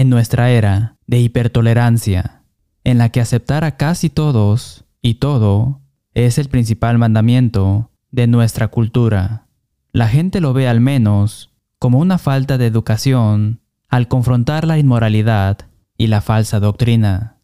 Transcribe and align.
en 0.00 0.08
nuestra 0.08 0.50
era 0.50 0.96
de 1.06 1.20
hipertolerancia, 1.20 2.42
en 2.84 2.96
la 2.96 3.10
que 3.10 3.20
aceptar 3.20 3.64
a 3.64 3.76
casi 3.76 4.08
todos 4.08 4.86
y 5.02 5.16
todo 5.16 5.82
es 6.14 6.38
el 6.38 6.48
principal 6.48 6.96
mandamiento 6.96 7.90
de 8.10 8.26
nuestra 8.26 8.68
cultura. 8.68 9.46
La 9.92 10.08
gente 10.08 10.40
lo 10.40 10.54
ve 10.54 10.68
al 10.68 10.80
menos 10.80 11.50
como 11.78 11.98
una 11.98 12.16
falta 12.16 12.56
de 12.56 12.64
educación 12.64 13.60
al 13.90 14.08
confrontar 14.08 14.66
la 14.66 14.78
inmoralidad 14.78 15.68
y 15.98 16.06
la 16.06 16.22
falsa 16.22 16.60
doctrina. 16.60 17.36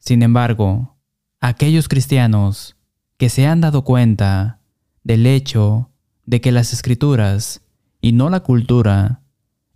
Sin 0.00 0.22
embargo, 0.22 0.98
aquellos 1.40 1.88
cristianos 1.88 2.76
que 3.16 3.30
se 3.30 3.46
han 3.46 3.62
dado 3.62 3.84
cuenta 3.84 4.60
del 5.02 5.24
hecho 5.24 5.88
de 6.26 6.42
que 6.42 6.52
las 6.52 6.74
escrituras 6.74 7.62
y 8.02 8.12
no 8.12 8.28
la 8.28 8.40
cultura 8.40 9.22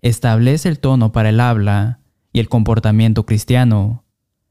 establece 0.02 0.68
el 0.68 0.80
tono 0.80 1.12
para 1.12 1.30
el 1.30 1.40
habla 1.40 2.00
y 2.32 2.40
el 2.40 2.48
comportamiento 2.48 3.24
cristiano, 3.24 4.04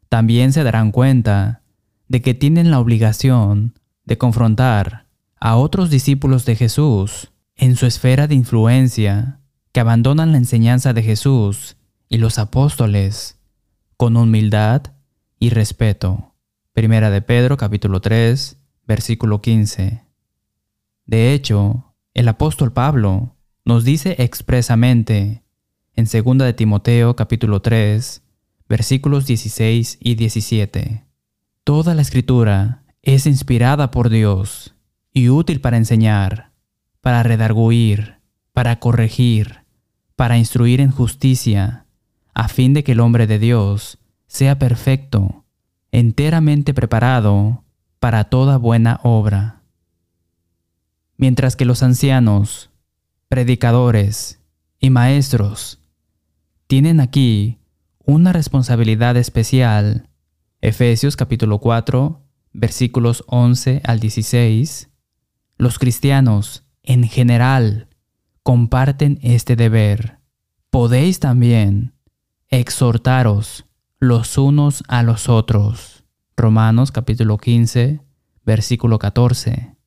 también 0.10 0.54
se 0.54 0.64
darán 0.64 0.92
cuenta 0.92 1.62
de 2.08 2.22
que 2.22 2.34
tienen 2.34 2.72
la 2.72 2.80
obligación 2.80 3.78
de 4.06 4.18
confrontar 4.18 5.08
a 5.40 5.58
otros 5.58 5.90
discípulos 5.90 6.46
de 6.46 6.56
Jesús 6.56 7.32
en 7.56 7.76
su 7.76 7.86
esfera 7.86 8.28
de 8.28 8.36
influencia 8.36 9.40
que 9.72 9.80
abandonan 9.80 10.32
la 10.32 10.38
enseñanza 10.38 10.94
de 10.94 11.04
Jesús 11.04 11.78
y 12.10 12.18
los 12.18 12.40
apóstoles 12.40 13.40
con 13.98 14.18
humildad 14.18 14.84
y 15.40 15.50
respeto. 15.50 16.36
Primera 16.74 17.10
de 17.10 17.22
Pedro 17.22 17.58
capítulo 17.58 18.02
3, 18.02 18.58
versículo 18.86 19.42
15. 19.42 20.06
De 21.06 21.34
hecho, 21.34 21.94
el 22.14 22.28
apóstol 22.28 22.74
Pablo 22.74 23.36
nos 23.66 23.84
dice 23.84 24.16
expresamente 24.20 25.44
en 25.96 26.06
2 26.06 26.38
de 26.40 26.54
Timoteo 26.54 27.16
capítulo 27.16 27.62
3, 27.62 28.24
versículos 28.68 29.26
16 29.28 29.98
y 30.00 30.16
17. 30.16 31.06
Toda 31.64 31.94
la 31.94 32.02
escritura 32.02 32.84
es 33.04 33.28
inspirada 33.28 33.92
por 33.92 34.10
Dios 34.10 34.74
y 35.14 35.30
útil 35.30 35.62
para 35.62 35.78
enseñar, 35.78 36.52
para 37.02 37.22
redarguir, 37.22 38.16
para 38.54 38.80
corregir, 38.80 39.60
para 40.16 40.38
instruir 40.38 40.82
en 40.82 40.92
justicia, 40.92 41.86
a 42.34 42.48
fin 42.48 42.74
de 42.74 42.84
que 42.84 42.94
el 42.94 43.00
hombre 43.00 43.28
de 43.28 43.38
Dios 43.38 44.00
sea 44.28 44.58
perfecto, 44.58 45.46
enteramente 45.92 46.74
preparado 46.74 47.64
para 48.00 48.24
toda 48.24 48.58
buena 48.58 49.00
obra. 49.04 49.62
Mientras 51.18 51.56
que 51.56 51.66
los 51.66 51.84
ancianos, 51.84 52.71
predicadores 53.32 54.42
y 54.78 54.90
maestros 54.90 55.80
tienen 56.68 57.00
aquí 57.00 57.60
una 58.04 58.34
responsabilidad 58.34 59.16
especial, 59.16 60.10
Efesios 60.60 61.16
capítulo 61.16 61.60
4, 61.60 62.22
versículos 62.52 63.24
11 63.28 63.84
al 63.86 64.02
16, 64.02 64.90
los 65.58 65.80
cristianos 65.80 66.66
en 66.84 67.06
general 67.08 67.88
comparten 68.44 69.18
este 69.22 69.56
deber. 69.56 70.20
Podéis 70.70 71.22
también 71.22 71.94
exhortaros 72.50 73.64
los 73.98 74.38
unos 74.38 74.84
a 74.90 75.04
los 75.04 75.30
otros. 75.30 76.04
Romanos 76.36 76.92
capítulo 76.92 77.38
15, 77.38 78.02
versículo 78.44 79.00
14. 79.00 79.78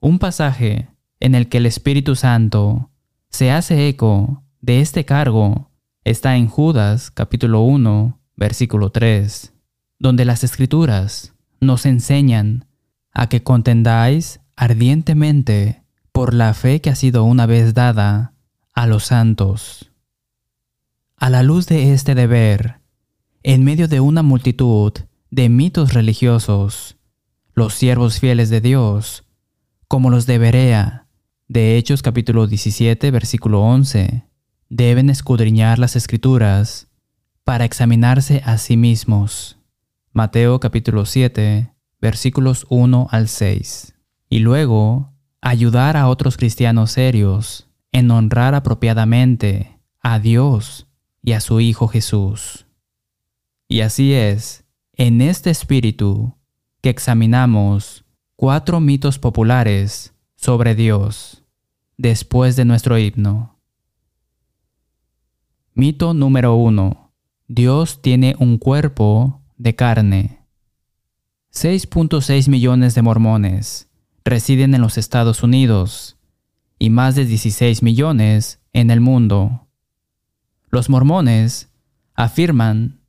Un 0.00 0.18
pasaje 0.18 0.97
en 1.20 1.34
el 1.34 1.48
que 1.48 1.58
el 1.58 1.66
Espíritu 1.66 2.16
Santo 2.16 2.90
se 3.30 3.50
hace 3.50 3.88
eco 3.88 4.42
de 4.60 4.80
este 4.80 5.04
cargo 5.04 5.70
está 6.04 6.36
en 6.36 6.48
Judas 6.48 7.10
capítulo 7.10 7.62
1, 7.62 8.20
versículo 8.36 8.90
3, 8.90 9.52
donde 9.98 10.24
las 10.24 10.44
escrituras 10.44 11.34
nos 11.60 11.86
enseñan 11.86 12.66
a 13.12 13.28
que 13.28 13.42
contendáis 13.42 14.40
ardientemente 14.56 15.82
por 16.12 16.34
la 16.34 16.54
fe 16.54 16.80
que 16.80 16.90
ha 16.90 16.94
sido 16.94 17.24
una 17.24 17.46
vez 17.46 17.74
dada 17.74 18.34
a 18.74 18.86
los 18.86 19.06
santos. 19.06 19.90
A 21.16 21.30
la 21.30 21.42
luz 21.42 21.66
de 21.66 21.92
este 21.92 22.14
deber, 22.14 22.80
en 23.42 23.64
medio 23.64 23.88
de 23.88 24.00
una 24.00 24.22
multitud 24.22 24.92
de 25.30 25.48
mitos 25.48 25.94
religiosos, 25.94 26.96
los 27.54 27.74
siervos 27.74 28.20
fieles 28.20 28.50
de 28.50 28.60
Dios, 28.60 29.24
como 29.88 30.10
los 30.10 30.26
de 30.26 30.38
Berea, 30.38 31.07
de 31.48 31.78
Hechos 31.78 32.02
capítulo 32.02 32.46
17, 32.46 33.10
versículo 33.10 33.62
11, 33.62 34.22
deben 34.68 35.08
escudriñar 35.08 35.78
las 35.78 35.96
escrituras 35.96 36.88
para 37.42 37.64
examinarse 37.64 38.42
a 38.44 38.58
sí 38.58 38.76
mismos. 38.76 39.58
Mateo 40.12 40.60
capítulo 40.60 41.06
7, 41.06 41.72
versículos 42.02 42.66
1 42.68 43.08
al 43.10 43.28
6. 43.28 43.94
Y 44.28 44.40
luego 44.40 45.14
ayudar 45.40 45.96
a 45.96 46.08
otros 46.08 46.36
cristianos 46.36 46.92
serios 46.92 47.66
en 47.92 48.10
honrar 48.10 48.54
apropiadamente 48.54 49.78
a 50.02 50.18
Dios 50.18 50.86
y 51.22 51.32
a 51.32 51.40
su 51.40 51.60
Hijo 51.60 51.88
Jesús. 51.88 52.66
Y 53.68 53.80
así 53.80 54.12
es, 54.12 54.64
en 54.92 55.22
este 55.22 55.48
espíritu, 55.48 56.34
que 56.82 56.90
examinamos 56.90 58.04
cuatro 58.36 58.80
mitos 58.80 59.18
populares 59.18 60.12
sobre 60.36 60.74
Dios 60.74 61.37
después 61.98 62.56
de 62.56 62.64
nuestro 62.64 62.96
himno. 62.96 63.58
Mito 65.74 66.14
número 66.14 66.54
uno. 66.54 67.12
Dios 67.48 68.00
tiene 68.00 68.36
un 68.38 68.58
cuerpo 68.58 69.42
de 69.56 69.74
carne. 69.74 70.46
6.6 71.52 72.48
millones 72.48 72.94
de 72.94 73.02
mormones 73.02 73.90
residen 74.24 74.74
en 74.74 74.80
los 74.80 74.98
Estados 74.98 75.42
Unidos 75.42 76.16
y 76.78 76.90
más 76.90 77.14
de 77.14 77.24
16 77.24 77.82
millones 77.82 78.60
en 78.72 78.90
el 78.90 79.00
mundo. 79.00 79.66
Los 80.70 80.90
mormones 80.90 81.72
afirman 82.14 83.00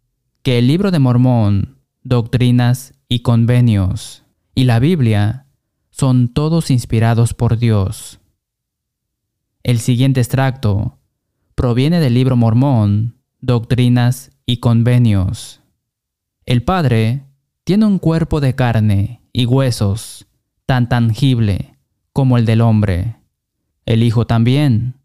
que 0.41 0.57
el 0.57 0.67
libro 0.67 0.91
de 0.91 0.99
Mormón, 0.99 1.79
doctrinas 2.03 2.93
y 3.07 3.19
convenios 3.19 4.23
y 4.55 4.63
la 4.63 4.79
Biblia 4.79 5.47
son 5.89 6.29
todos 6.29 6.71
inspirados 6.71 7.33
por 7.33 7.57
Dios. 7.57 8.18
El 9.63 9.79
siguiente 9.79 10.21
extracto 10.21 10.97
proviene 11.55 11.99
del 11.99 12.13
libro 12.13 12.35
Mormón, 12.35 13.17
Doctrinas 13.41 14.31
y 14.45 14.57
Convenios. 14.57 15.61
El 16.45 16.63
Padre 16.63 17.25
tiene 17.63 17.85
un 17.85 17.99
cuerpo 17.99 18.39
de 18.39 18.55
carne 18.55 19.21
y 19.33 19.45
huesos 19.45 20.27
tan 20.65 20.87
tangible 20.89 21.77
como 22.13 22.37
el 22.37 22.45
del 22.45 22.61
hombre. 22.61 23.17
El 23.85 24.03
Hijo 24.03 24.25
también, 24.25 24.95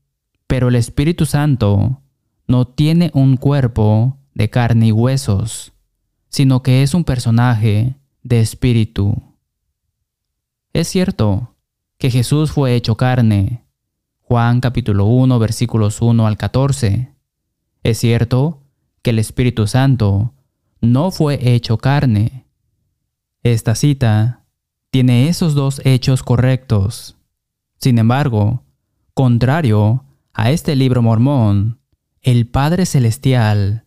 pero 0.46 0.68
el 0.68 0.76
Espíritu 0.76 1.26
Santo 1.26 2.00
no 2.46 2.66
tiene 2.66 3.10
un 3.14 3.36
cuerpo 3.36 4.18
de 4.34 4.50
carne 4.50 4.88
y 4.88 4.92
huesos, 4.92 5.72
sino 6.28 6.62
que 6.62 6.82
es 6.82 6.94
un 6.94 7.04
personaje 7.04 7.96
de 8.22 8.40
espíritu. 8.40 9.20
Es 10.72 10.88
cierto 10.88 11.56
que 11.98 12.10
Jesús 12.10 12.52
fue 12.52 12.74
hecho 12.74 12.96
carne. 12.96 13.63
Juan 14.26 14.60
capítulo 14.62 15.04
1 15.04 15.38
versículos 15.38 16.00
1 16.00 16.26
al 16.26 16.38
14. 16.38 17.12
Es 17.82 17.98
cierto 17.98 18.62
que 19.02 19.10
el 19.10 19.18
Espíritu 19.18 19.66
Santo 19.66 20.32
no 20.80 21.10
fue 21.10 21.54
hecho 21.54 21.76
carne. 21.76 22.46
Esta 23.42 23.74
cita 23.74 24.46
tiene 24.90 25.28
esos 25.28 25.54
dos 25.54 25.82
hechos 25.84 26.22
correctos. 26.22 27.18
Sin 27.76 27.98
embargo, 27.98 28.62
contrario 29.12 30.06
a 30.32 30.50
este 30.50 30.74
libro 30.74 31.02
mormón, 31.02 31.78
el 32.22 32.46
Padre 32.46 32.86
Celestial 32.86 33.84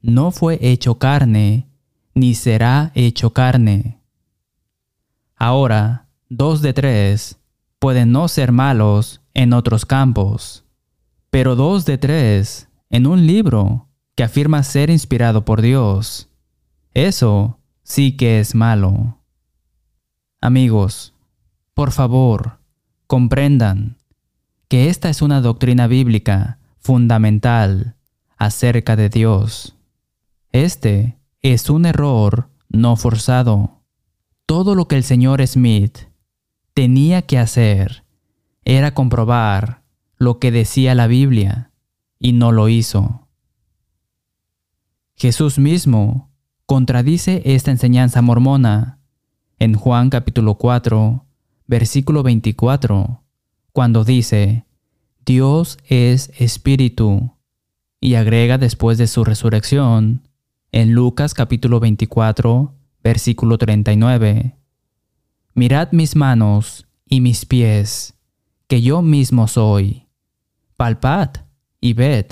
no 0.00 0.30
fue 0.30 0.60
hecho 0.60 1.00
carne, 1.00 1.66
ni 2.14 2.36
será 2.36 2.92
hecho 2.94 3.32
carne. 3.32 3.98
Ahora, 5.34 6.06
dos 6.28 6.62
de 6.62 6.72
tres 6.72 7.40
pueden 7.80 8.12
no 8.12 8.28
ser 8.28 8.52
malos 8.52 9.21
en 9.34 9.52
otros 9.52 9.86
campos, 9.86 10.64
pero 11.30 11.56
dos 11.56 11.84
de 11.84 11.98
tres 11.98 12.68
en 12.90 13.06
un 13.06 13.26
libro 13.26 13.88
que 14.14 14.22
afirma 14.22 14.62
ser 14.62 14.90
inspirado 14.90 15.44
por 15.44 15.62
Dios, 15.62 16.28
eso 16.94 17.58
sí 17.82 18.16
que 18.16 18.40
es 18.40 18.54
malo. 18.54 19.18
Amigos, 20.40 21.14
por 21.74 21.92
favor, 21.92 22.58
comprendan 23.06 23.96
que 24.68 24.88
esta 24.88 25.08
es 25.08 25.22
una 25.22 25.40
doctrina 25.40 25.86
bíblica 25.86 26.58
fundamental 26.78 27.96
acerca 28.36 28.96
de 28.96 29.08
Dios. 29.08 29.76
Este 30.50 31.18
es 31.40 31.70
un 31.70 31.86
error 31.86 32.48
no 32.68 32.96
forzado. 32.96 33.82
Todo 34.46 34.74
lo 34.74 34.88
que 34.88 34.96
el 34.96 35.04
señor 35.04 35.46
Smith 35.46 35.98
tenía 36.74 37.22
que 37.22 37.38
hacer 37.38 38.01
era 38.64 38.94
comprobar 38.94 39.82
lo 40.16 40.38
que 40.38 40.50
decía 40.50 40.94
la 40.94 41.06
Biblia 41.06 41.70
y 42.18 42.32
no 42.32 42.52
lo 42.52 42.68
hizo. 42.68 43.28
Jesús 45.16 45.58
mismo 45.58 46.30
contradice 46.66 47.42
esta 47.44 47.70
enseñanza 47.70 48.22
mormona 48.22 48.98
en 49.58 49.74
Juan 49.74 50.10
capítulo 50.10 50.56
4, 50.56 51.24
versículo 51.66 52.22
24, 52.22 53.22
cuando 53.72 54.04
dice, 54.04 54.64
Dios 55.24 55.78
es 55.86 56.32
espíritu, 56.38 57.36
y 58.00 58.16
agrega 58.16 58.58
después 58.58 58.98
de 58.98 59.06
su 59.06 59.24
resurrección, 59.24 60.28
en 60.72 60.92
Lucas 60.92 61.34
capítulo 61.34 61.78
24, 61.78 62.74
versículo 63.04 63.58
39, 63.58 64.56
Mirad 65.54 65.92
mis 65.92 66.16
manos 66.16 66.86
y 67.06 67.20
mis 67.20 67.46
pies, 67.46 68.14
que 68.72 68.80
yo 68.80 69.02
mismo 69.02 69.48
soy. 69.48 70.06
Palpad 70.78 71.28
y 71.78 71.92
ved, 71.92 72.24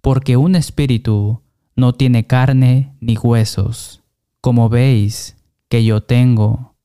porque 0.00 0.38
un 0.38 0.56
espíritu 0.56 1.42
no 1.76 1.92
tiene 1.92 2.26
carne 2.26 2.96
ni 2.98 3.18
huesos, 3.18 4.02
como 4.40 4.70
veis 4.70 5.36
que 5.68 5.84
yo 5.84 6.02
tengo. 6.02 6.76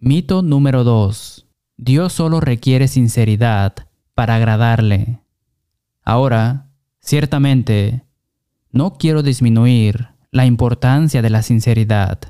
Mito 0.00 0.40
número 0.40 0.84
2. 0.84 1.46
Dios 1.76 2.14
solo 2.14 2.40
requiere 2.40 2.88
sinceridad 2.88 3.74
para 4.14 4.36
agradarle. 4.36 5.20
Ahora, 6.02 6.70
ciertamente, 7.00 8.06
no 8.72 8.94
quiero 8.94 9.22
disminuir 9.22 10.08
la 10.30 10.46
importancia 10.46 11.20
de 11.20 11.28
la 11.28 11.42
sinceridad. 11.42 12.20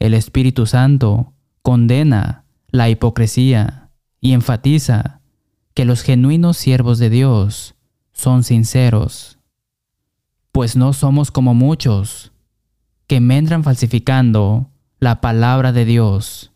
El 0.00 0.14
Espíritu 0.14 0.66
Santo 0.66 1.32
condena 1.62 2.44
la 2.72 2.88
hipocresía 2.88 3.83
y 4.24 4.32
enfatiza 4.32 5.20
que 5.74 5.84
los 5.84 6.02
genuinos 6.02 6.56
siervos 6.56 6.98
de 6.98 7.10
Dios 7.10 7.76
son 8.12 8.42
sinceros 8.42 9.38
pues 10.54 10.76
no 10.76 10.92
somos 10.92 11.32
como 11.32 11.52
muchos 11.52 12.30
que 13.08 13.18
mendran 13.18 13.64
falsificando 13.64 14.70
la 15.00 15.20
palabra 15.20 15.72
de 15.72 15.84
Dios, 15.84 16.52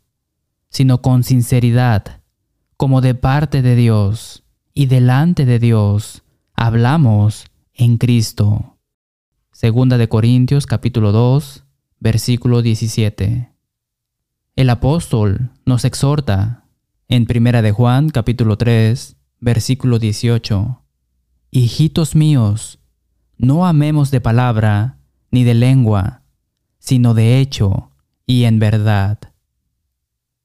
sino 0.70 1.02
con 1.02 1.24
sinceridad, 1.24 2.20
como 2.76 3.00
de 3.00 3.16
parte 3.16 3.60
de 3.60 3.74
Dios 3.74 4.44
y 4.72 4.86
delante 4.86 5.46
de 5.46 5.58
Dios, 5.58 6.22
hablamos 6.54 7.46
en 7.74 7.98
Cristo. 7.98 8.78
Segunda 9.50 9.98
de 9.98 10.08
Corintios 10.08 10.66
capítulo 10.66 11.10
2, 11.10 11.64
versículo 11.98 12.62
17. 12.62 13.50
El 14.54 14.70
apóstol 14.70 15.50
nos 15.66 15.84
exhorta 15.84 16.67
en 17.10 17.24
Primera 17.24 17.62
de 17.62 17.72
Juan 17.72 18.10
capítulo 18.10 18.58
3, 18.58 19.16
versículo 19.40 19.98
18. 19.98 20.82
Hijitos 21.50 22.14
míos, 22.14 22.80
no 23.38 23.66
amemos 23.66 24.10
de 24.10 24.20
palabra 24.20 24.98
ni 25.30 25.42
de 25.42 25.54
lengua, 25.54 26.22
sino 26.78 27.14
de 27.14 27.40
hecho 27.40 27.92
y 28.26 28.44
en 28.44 28.58
verdad. 28.58 29.18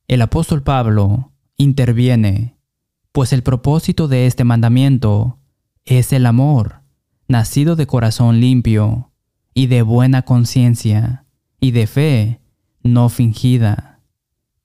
El 0.07 0.21
apóstol 0.21 0.63
Pablo 0.63 1.33
interviene, 1.57 2.55
pues 3.11 3.33
el 3.33 3.43
propósito 3.43 4.07
de 4.07 4.25
este 4.25 4.45
mandamiento 4.45 5.39
es 5.83 6.13
el 6.13 6.25
amor, 6.25 6.81
nacido 7.27 7.75
de 7.75 7.87
corazón 7.87 8.39
limpio 8.39 9.11
y 9.53 9.67
de 9.67 9.81
buena 9.81 10.21
conciencia 10.21 11.25
y 11.59 11.71
de 11.71 11.87
fe 11.87 12.39
no 12.83 13.09
fingida. 13.09 13.92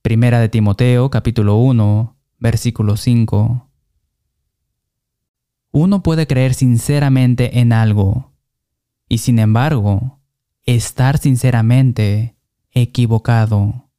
Primera 0.08 0.40
de 0.40 0.48
Timoteo 0.48 1.10
capítulo 1.10 1.56
1, 1.56 2.16
versículo 2.38 2.96
5. 2.96 3.68
Uno 5.70 6.02
puede 6.02 6.26
creer 6.26 6.54
sinceramente 6.54 7.60
en 7.60 7.74
algo 7.74 8.32
y 9.06 9.18
sin 9.18 9.38
embargo 9.38 10.18
estar 10.64 11.18
sinceramente 11.18 12.36
equivocado. 12.70 13.90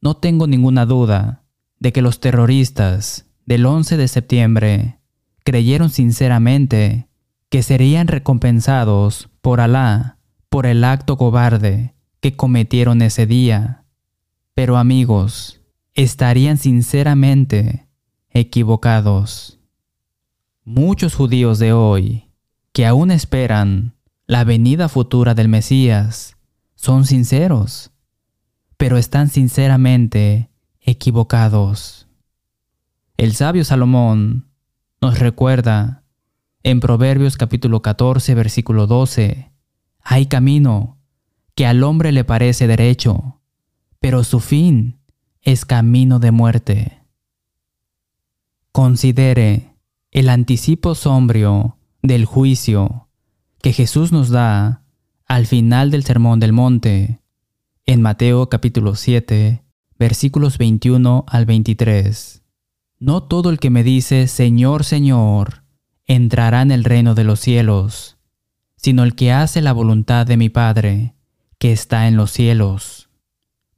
No 0.00 0.16
tengo 0.16 0.46
ninguna 0.46 0.86
duda 0.86 1.44
de 1.78 1.92
que 1.92 2.00
los 2.00 2.20
terroristas 2.20 3.26
del 3.44 3.66
11 3.66 3.98
de 3.98 4.08
septiembre 4.08 5.00
creyeron 5.44 5.90
sinceramente 5.90 7.10
que 7.50 7.62
serían 7.62 8.08
recompensados 8.08 9.28
por 9.42 9.60
Alá 9.60 10.16
por 10.48 10.64
el 10.64 10.82
acto 10.82 11.18
cobarde 11.18 11.94
que 12.20 12.36
cometieron 12.36 13.02
ese 13.02 13.26
día. 13.26 13.79
Pero 14.60 14.76
amigos, 14.76 15.58
estarían 15.94 16.58
sinceramente 16.58 17.88
equivocados. 18.28 19.58
Muchos 20.64 21.14
judíos 21.14 21.58
de 21.58 21.72
hoy, 21.72 22.28
que 22.74 22.84
aún 22.84 23.10
esperan 23.10 23.94
la 24.26 24.44
venida 24.44 24.90
futura 24.90 25.34
del 25.34 25.48
Mesías, 25.48 26.36
son 26.74 27.06
sinceros, 27.06 27.92
pero 28.76 28.98
están 28.98 29.30
sinceramente 29.30 30.50
equivocados. 30.82 32.06
El 33.16 33.32
sabio 33.32 33.64
Salomón 33.64 34.50
nos 35.00 35.18
recuerda 35.20 36.04
en 36.62 36.80
Proverbios 36.80 37.38
capítulo 37.38 37.80
14 37.80 38.34
versículo 38.34 38.86
12, 38.86 39.52
hay 40.02 40.26
camino 40.26 40.98
que 41.54 41.64
al 41.64 41.82
hombre 41.82 42.12
le 42.12 42.24
parece 42.24 42.66
derecho, 42.66 43.39
pero 44.00 44.24
su 44.24 44.40
fin 44.40 44.98
es 45.42 45.64
camino 45.64 46.18
de 46.18 46.30
muerte. 46.30 47.02
Considere 48.72 49.76
el 50.10 50.28
anticipo 50.28 50.94
sombrio 50.94 51.76
del 52.02 52.24
juicio 52.24 53.08
que 53.62 53.72
Jesús 53.72 54.10
nos 54.10 54.30
da 54.30 54.82
al 55.26 55.46
final 55.46 55.90
del 55.90 56.02
Sermón 56.02 56.40
del 56.40 56.52
Monte, 56.52 57.20
en 57.86 58.02
Mateo 58.02 58.48
capítulo 58.48 58.94
7, 58.94 59.62
versículos 59.98 60.58
21 60.58 61.24
al 61.28 61.46
23. 61.46 62.42
No 62.98 63.22
todo 63.22 63.50
el 63.50 63.58
que 63.58 63.70
me 63.70 63.82
dice 63.82 64.26
Señor, 64.28 64.84
Señor, 64.84 65.62
entrará 66.06 66.62
en 66.62 66.70
el 66.70 66.84
reino 66.84 67.14
de 67.14 67.24
los 67.24 67.40
cielos, 67.40 68.18
sino 68.76 69.04
el 69.04 69.14
que 69.14 69.32
hace 69.32 69.60
la 69.60 69.72
voluntad 69.72 70.26
de 70.26 70.36
mi 70.36 70.48
Padre, 70.48 71.14
que 71.58 71.72
está 71.72 72.08
en 72.08 72.16
los 72.16 72.30
cielos. 72.30 72.99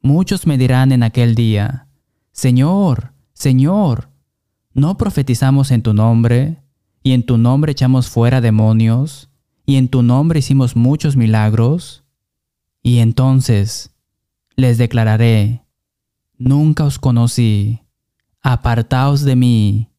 Muchos 0.03 0.45
me 0.45 0.59
dirán 0.59 0.91
en 0.91 1.01
aquel 1.01 1.33
día, 1.33 1.87
Señor, 2.31 3.13
Señor, 3.33 4.13
¿No 4.73 4.97
profetizamos 4.97 5.69
en 5.69 5.83
tu 5.83 5.93
nombre, 5.93 6.63
y 7.03 7.11
en 7.11 7.23
tu 7.23 7.37
nombre 7.37 7.73
echamos 7.73 8.09
fuera 8.09 8.41
demonios, 8.41 9.29
y 9.67 9.75
en 9.75 9.87
tu 9.87 10.01
nombre 10.01 10.39
hicimos 10.39 10.75
muchos 10.75 11.15
milagros? 11.15 12.03
Y 12.81 12.99
entonces 12.99 13.91
les 14.55 14.79
declararé, 14.79 15.63
nunca 16.37 16.85
os 16.85 16.97
conocí, 16.97 17.81
apartaos 18.41 19.21
de 19.21 19.35
mí, 19.35 19.89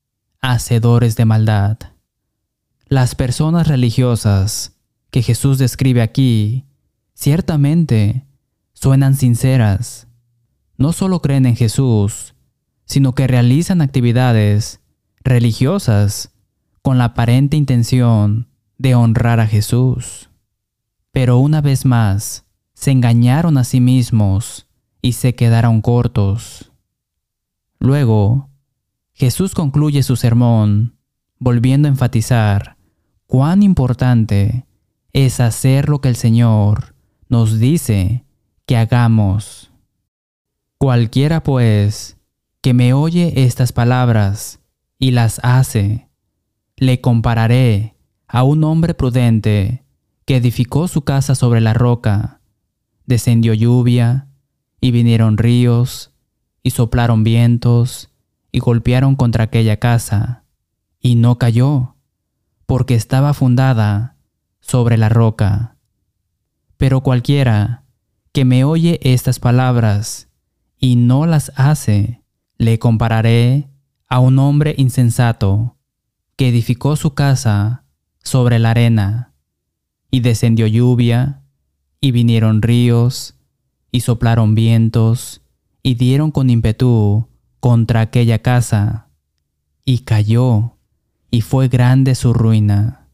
hacedores 0.40 1.14
de 1.14 1.24
maldad. 1.24 1.78
Las 2.86 3.14
personas 3.14 3.68
religiosas 3.68 4.76
que 5.12 5.22
Jesús 5.22 5.58
describe 5.58 6.02
aquí, 6.02 6.64
ciertamente 7.14 8.26
suenan 8.84 9.14
sinceras. 9.14 10.08
No 10.76 10.92
solo 10.92 11.22
creen 11.22 11.46
en 11.46 11.56
Jesús, 11.56 12.34
sino 12.84 13.14
que 13.14 13.26
realizan 13.26 13.80
actividades 13.80 14.82
religiosas 15.22 16.34
con 16.82 16.98
la 16.98 17.04
aparente 17.04 17.56
intención 17.56 18.46
de 18.76 18.94
honrar 18.94 19.40
a 19.40 19.46
Jesús. 19.46 20.28
Pero 21.12 21.38
una 21.38 21.62
vez 21.62 21.86
más, 21.86 22.44
se 22.74 22.90
engañaron 22.90 23.56
a 23.56 23.64
sí 23.64 23.80
mismos 23.80 24.66
y 25.00 25.12
se 25.12 25.34
quedaron 25.34 25.80
cortos. 25.80 26.70
Luego, 27.78 28.50
Jesús 29.14 29.54
concluye 29.54 30.02
su 30.02 30.16
sermón 30.16 30.98
volviendo 31.38 31.88
a 31.88 31.92
enfatizar 31.92 32.76
cuán 33.26 33.62
importante 33.62 34.66
es 35.14 35.40
hacer 35.40 35.88
lo 35.88 36.02
que 36.02 36.10
el 36.10 36.16
Señor 36.16 36.94
nos 37.30 37.58
dice 37.58 38.26
que 38.66 38.76
hagamos. 38.76 39.70
Cualquiera 40.78 41.42
pues 41.42 42.16
que 42.60 42.74
me 42.74 42.92
oye 42.92 43.44
estas 43.44 43.72
palabras 43.72 44.60
y 44.98 45.10
las 45.10 45.40
hace, 45.42 46.08
le 46.76 47.00
compararé 47.00 47.94
a 48.26 48.42
un 48.42 48.64
hombre 48.64 48.94
prudente 48.94 49.84
que 50.24 50.36
edificó 50.36 50.88
su 50.88 51.02
casa 51.02 51.34
sobre 51.34 51.60
la 51.60 51.74
roca. 51.74 52.40
Descendió 53.06 53.52
lluvia, 53.52 54.28
y 54.80 54.90
vinieron 54.90 55.38
ríos, 55.38 56.12
y 56.62 56.70
soplaron 56.70 57.24
vientos, 57.24 58.10
y 58.52 58.58
golpearon 58.58 59.16
contra 59.16 59.44
aquella 59.44 59.78
casa, 59.78 60.44
y 61.00 61.14
no 61.14 61.38
cayó, 61.38 61.96
porque 62.66 62.94
estaba 62.94 63.34
fundada 63.34 64.16
sobre 64.60 64.96
la 64.96 65.08
roca. 65.08 65.76
Pero 66.76 67.02
cualquiera 67.02 67.83
que 68.34 68.44
me 68.44 68.64
oye 68.64 68.98
estas 69.04 69.38
palabras 69.38 70.28
y 70.76 70.96
no 70.96 71.24
las 71.24 71.52
hace, 71.54 72.20
le 72.58 72.80
compararé 72.80 73.70
a 74.08 74.18
un 74.18 74.40
hombre 74.40 74.74
insensato 74.76 75.76
que 76.34 76.48
edificó 76.48 76.96
su 76.96 77.14
casa 77.14 77.84
sobre 78.24 78.58
la 78.58 78.72
arena, 78.72 79.34
y 80.10 80.18
descendió 80.18 80.66
lluvia, 80.66 81.44
y 82.00 82.10
vinieron 82.10 82.60
ríos, 82.60 83.36
y 83.92 84.00
soplaron 84.00 84.56
vientos, 84.56 85.42
y 85.84 85.94
dieron 85.94 86.32
con 86.32 86.50
ímpetu 86.50 87.28
contra 87.60 88.00
aquella 88.00 88.40
casa, 88.40 89.10
y 89.84 89.98
cayó, 89.98 90.76
y 91.30 91.42
fue 91.42 91.68
grande 91.68 92.16
su 92.16 92.32
ruina. 92.32 93.06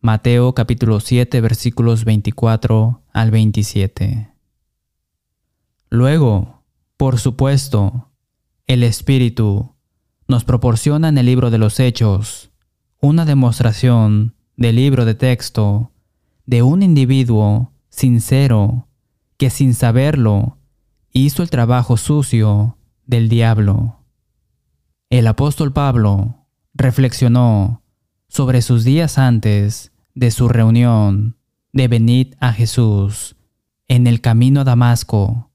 Mateo 0.00 0.54
capítulo 0.54 1.00
7 1.00 1.38
versículos 1.42 2.06
24 2.06 3.01
al 3.12 3.30
27. 3.30 4.32
Luego, 5.90 6.62
por 6.96 7.18
supuesto, 7.18 8.10
el 8.66 8.82
Espíritu 8.82 9.74
nos 10.28 10.44
proporciona 10.44 11.08
en 11.08 11.18
el 11.18 11.26
libro 11.26 11.50
de 11.50 11.58
los 11.58 11.78
Hechos 11.80 12.50
una 13.00 13.24
demostración 13.24 14.34
del 14.56 14.76
libro 14.76 15.04
de 15.04 15.14
texto 15.14 15.92
de 16.46 16.62
un 16.62 16.82
individuo 16.82 17.72
sincero 17.90 18.88
que 19.36 19.50
sin 19.50 19.74
saberlo 19.74 20.58
hizo 21.10 21.42
el 21.42 21.50
trabajo 21.50 21.96
sucio 21.96 22.78
del 23.06 23.28
diablo. 23.28 23.98
El 25.10 25.26
apóstol 25.26 25.72
Pablo 25.72 26.46
reflexionó 26.74 27.82
sobre 28.28 28.62
sus 28.62 28.84
días 28.84 29.18
antes 29.18 29.92
de 30.14 30.30
su 30.30 30.48
reunión 30.48 31.36
de 31.72 31.88
venir 31.88 32.36
a 32.38 32.52
Jesús 32.52 33.34
en 33.88 34.06
el 34.06 34.20
camino 34.20 34.60
a 34.60 34.64
Damasco, 34.64 35.50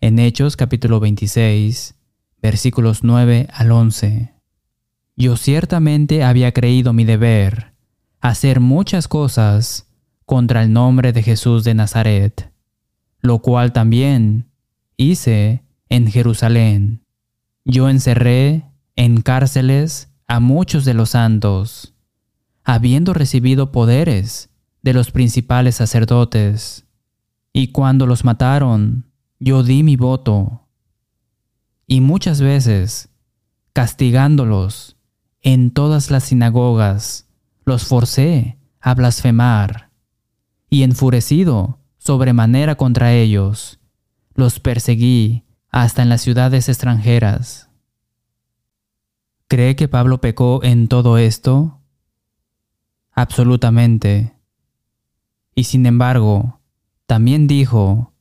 en 0.00 0.20
Hechos 0.20 0.56
capítulo 0.56 1.00
26, 1.00 1.96
versículos 2.40 3.02
9 3.02 3.48
al 3.52 3.72
11. 3.72 4.32
Yo 5.16 5.36
ciertamente 5.36 6.22
había 6.22 6.52
creído 6.52 6.92
mi 6.92 7.04
deber 7.04 7.74
hacer 8.20 8.60
muchas 8.60 9.08
cosas 9.08 9.88
contra 10.24 10.62
el 10.62 10.72
nombre 10.72 11.12
de 11.12 11.24
Jesús 11.24 11.64
de 11.64 11.74
Nazaret, 11.74 12.52
lo 13.20 13.40
cual 13.40 13.72
también 13.72 14.52
hice 14.96 15.64
en 15.88 16.06
Jerusalén. 16.06 17.04
Yo 17.64 17.88
encerré 17.88 18.66
en 18.94 19.20
cárceles 19.20 20.12
a 20.28 20.38
muchos 20.38 20.84
de 20.84 20.94
los 20.94 21.10
santos, 21.10 21.94
habiendo 22.62 23.14
recibido 23.14 23.72
poderes 23.72 24.49
de 24.82 24.92
los 24.92 25.10
principales 25.10 25.76
sacerdotes, 25.76 26.86
y 27.52 27.68
cuando 27.68 28.06
los 28.06 28.24
mataron, 28.24 29.06
yo 29.38 29.62
di 29.62 29.82
mi 29.82 29.96
voto. 29.96 30.68
Y 31.86 32.00
muchas 32.00 32.40
veces, 32.40 33.08
castigándolos 33.72 34.96
en 35.42 35.70
todas 35.70 36.10
las 36.10 36.24
sinagogas, 36.24 37.28
los 37.64 37.84
forcé 37.84 38.58
a 38.80 38.94
blasfemar, 38.94 39.90
y 40.68 40.82
enfurecido 40.82 41.80
sobremanera 41.98 42.76
contra 42.76 43.12
ellos, 43.12 43.78
los 44.34 44.60
perseguí 44.60 45.44
hasta 45.70 46.02
en 46.02 46.08
las 46.08 46.22
ciudades 46.22 46.68
extranjeras. 46.68 47.68
¿Cree 49.48 49.74
que 49.76 49.88
Pablo 49.88 50.20
pecó 50.20 50.62
en 50.62 50.88
todo 50.88 51.18
esto? 51.18 51.80
Absolutamente. 53.12 54.39
Y 55.60 55.64
sin 55.64 55.84
embargo, 55.84 56.58
también 57.04 57.46
dijo 57.46 58.14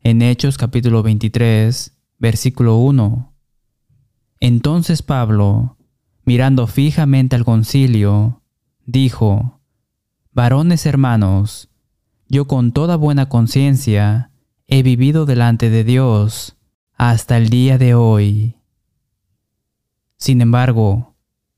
en 0.00 0.22
Hechos 0.22 0.56
capítulo 0.56 1.02
23, 1.02 1.94
versículo 2.18 2.78
1, 2.78 3.30
Entonces 4.40 5.02
Pablo, 5.02 5.76
mirando 6.24 6.66
fijamente 6.66 7.36
al 7.36 7.44
concilio, 7.44 8.40
dijo, 8.86 9.60
Varones 10.32 10.86
hermanos, 10.86 11.68
yo 12.26 12.46
con 12.46 12.72
toda 12.72 12.96
buena 12.96 13.28
conciencia 13.28 14.30
he 14.66 14.82
vivido 14.82 15.26
delante 15.26 15.68
de 15.68 15.84
Dios 15.84 16.56
hasta 16.94 17.36
el 17.36 17.50
día 17.50 17.76
de 17.76 17.92
hoy. 17.92 18.56
Sin 20.16 20.40
embargo, 20.40 21.16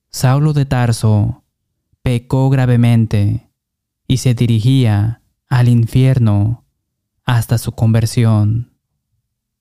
Saulo 0.08 0.54
de 0.54 0.64
Tarso 0.64 1.44
pecó 2.02 2.50
gravemente 2.50 3.46
y 4.08 4.16
se 4.16 4.34
dirigía 4.34 5.19
al 5.50 5.68
infierno 5.68 6.64
hasta 7.26 7.58
su 7.58 7.72
conversión. 7.72 8.72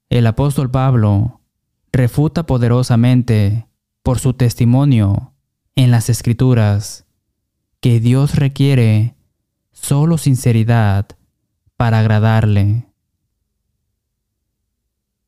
El 0.10 0.26
apóstol 0.28 0.72
Pablo 0.72 1.42
refuta 1.92 2.46
poderosamente 2.46 3.68
por 4.04 4.20
su 4.20 4.34
testimonio 4.34 5.34
en 5.76 5.92
las 5.92 6.10
escrituras 6.10 7.06
que 7.82 8.00
Dios 8.00 8.36
requiere 8.36 9.16
solo 9.72 10.18
sinceridad 10.18 11.08
para 11.76 12.00
agradarle. 12.00 12.88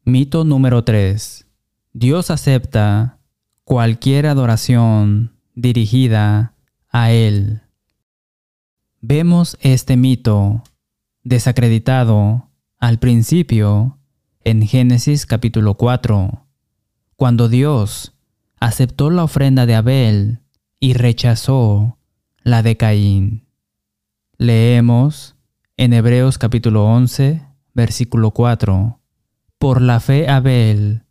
Mito 0.04 0.44
número 0.44 0.84
3. 0.84 1.48
Dios 1.94 2.32
acepta 2.32 3.20
cualquier 3.64 4.28
adoración 4.28 5.38
dirigida 5.56 6.56
a 6.90 7.12
Él. 7.12 7.62
Vemos 9.04 9.58
este 9.62 9.98
mito 9.98 10.62
desacreditado 11.24 12.52
al 12.78 13.00
principio 13.00 13.98
en 14.44 14.62
Génesis 14.68 15.26
capítulo 15.26 15.74
4, 15.74 16.46
cuando 17.16 17.50
Dios 17.50 18.14
aceptó 18.60 19.10
la 19.10 19.24
ofrenda 19.24 19.66
de 19.66 19.74
Abel 19.74 20.42
y 20.80 20.94
rechazó 20.94 21.98
la 22.44 22.62
de 22.62 22.78
Caín. 22.78 23.48
Leemos 24.38 25.36
en 25.78 25.94
Hebreos 25.94 26.38
capítulo 26.38 26.86
11, 26.86 27.42
versículo 27.74 28.30
4. 28.30 29.00
Por 29.58 29.82
la 29.82 30.00
fe 30.00 30.30
Abel 30.30 31.06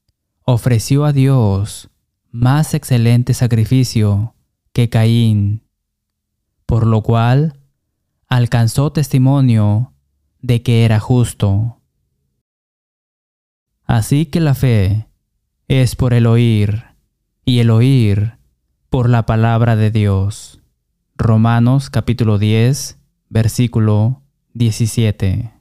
ofreció 0.44 1.04
a 1.04 1.12
Dios 1.12 1.90
más 2.30 2.72
excelente 2.74 3.34
sacrificio 3.34 4.36
que 4.72 4.88
Caín, 4.88 5.64
por 6.66 6.86
lo 6.86 7.02
cual 7.02 7.59
alcanzó 8.30 8.92
testimonio 8.92 9.92
de 10.40 10.62
que 10.62 10.84
era 10.84 11.00
justo. 11.00 11.80
Así 13.84 14.26
que 14.26 14.38
la 14.38 14.54
fe 14.54 15.08
es 15.66 15.96
por 15.96 16.14
el 16.14 16.26
oír, 16.26 16.84
y 17.44 17.58
el 17.58 17.70
oír 17.70 18.38
por 18.88 19.10
la 19.10 19.26
palabra 19.26 19.74
de 19.74 19.90
Dios. 19.90 20.60
Romanos 21.16 21.90
capítulo 21.90 22.38
10, 22.38 22.98
versículo 23.28 24.22
17. 24.54 25.52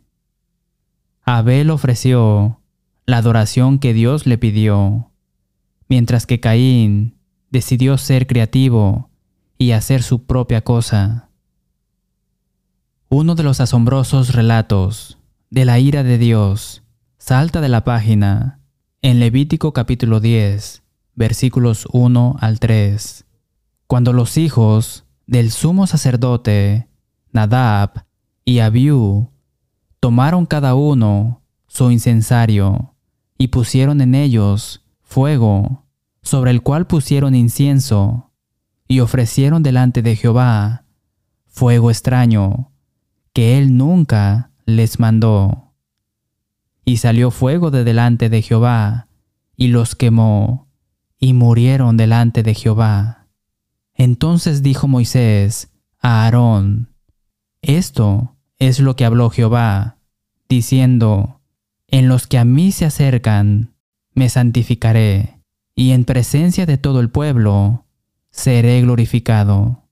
Abel 1.24 1.72
ofreció 1.72 2.62
la 3.08 3.18
adoración 3.18 3.80
que 3.80 3.94
Dios 3.94 4.28
le 4.28 4.38
pidió, 4.38 5.12
mientras 5.88 6.28
que 6.28 6.40
Caín 6.40 7.18
decidió 7.50 7.98
ser 7.98 8.28
creativo 8.28 9.10
y 9.58 9.72
hacer 9.72 10.04
su 10.04 10.26
propia 10.26 10.62
cosa. 10.62 11.29
Uno 13.12 13.34
de 13.34 13.42
los 13.42 13.60
asombrosos 13.60 14.36
relatos 14.36 15.18
de 15.50 15.66
la 15.66 15.80
ira 15.80 16.04
de 16.04 16.20
Dios 16.20 16.84
salta 17.18 17.60
de 17.60 17.68
la 17.68 17.84
página 17.84 18.60
en 19.02 19.20
Levítico 19.20 19.74
capítulo 19.74 20.20
10, 20.20 20.84
versículos 21.16 21.88
1 21.92 22.36
al 22.40 22.60
3, 22.60 23.26
cuando 23.88 24.14
los 24.14 24.38
hijos 24.38 25.06
del 25.26 25.50
sumo 25.50 25.88
sacerdote, 25.88 26.88
Nadab 27.32 28.06
y 28.46 28.60
Abiú, 28.60 29.32
tomaron 30.00 30.46
cada 30.46 30.76
uno 30.76 31.42
su 31.66 31.90
incensario 31.90 32.94
y 33.40 33.48
pusieron 33.48 34.02
en 34.02 34.14
ellos 34.14 34.86
fuego, 35.02 35.88
sobre 36.22 36.52
el 36.52 36.62
cual 36.62 36.86
pusieron 36.86 37.34
incienso, 37.34 38.30
y 38.88 39.00
ofrecieron 39.00 39.64
delante 39.64 40.04
de 40.04 40.16
Jehová 40.16 40.86
fuego 41.48 41.90
extraño, 41.90 42.70
que 43.34 43.58
él 43.58 43.78
nunca 43.78 44.52
les 44.66 45.00
mandó. 45.00 45.74
Y 46.86 46.98
salió 46.98 47.32
fuego 47.32 47.72
de 47.72 47.84
delante 47.84 48.30
de 48.30 48.42
Jehová, 48.42 49.08
y 49.56 49.68
los 49.68 49.96
quemó, 49.96 50.68
y 51.20 51.34
murieron 51.34 51.98
delante 51.98 52.44
de 52.44 52.54
Jehová. 52.56 53.28
Entonces 53.94 54.64
dijo 54.64 54.88
Moisés 54.88 55.72
a 56.00 56.24
Aarón, 56.24 56.90
Esto 57.62 58.36
es 58.58 58.80
lo 58.80 58.96
que 58.96 59.06
habló 59.06 59.30
Jehová, 59.30 59.98
diciendo, 60.48 61.42
en 61.88 62.08
los 62.08 62.28
que 62.28 62.38
a 62.38 62.46
mí 62.46 62.72
se 62.72 62.86
acercan, 62.86 63.74
me 64.14 64.30
santificaré, 64.30 65.40
y 65.76 65.92
en 65.92 66.06
presencia 66.06 66.66
de 66.66 66.78
todo 66.78 67.00
el 67.00 67.10
pueblo, 67.10 67.86
seré 68.32 68.82
glorificado. 68.82 69.84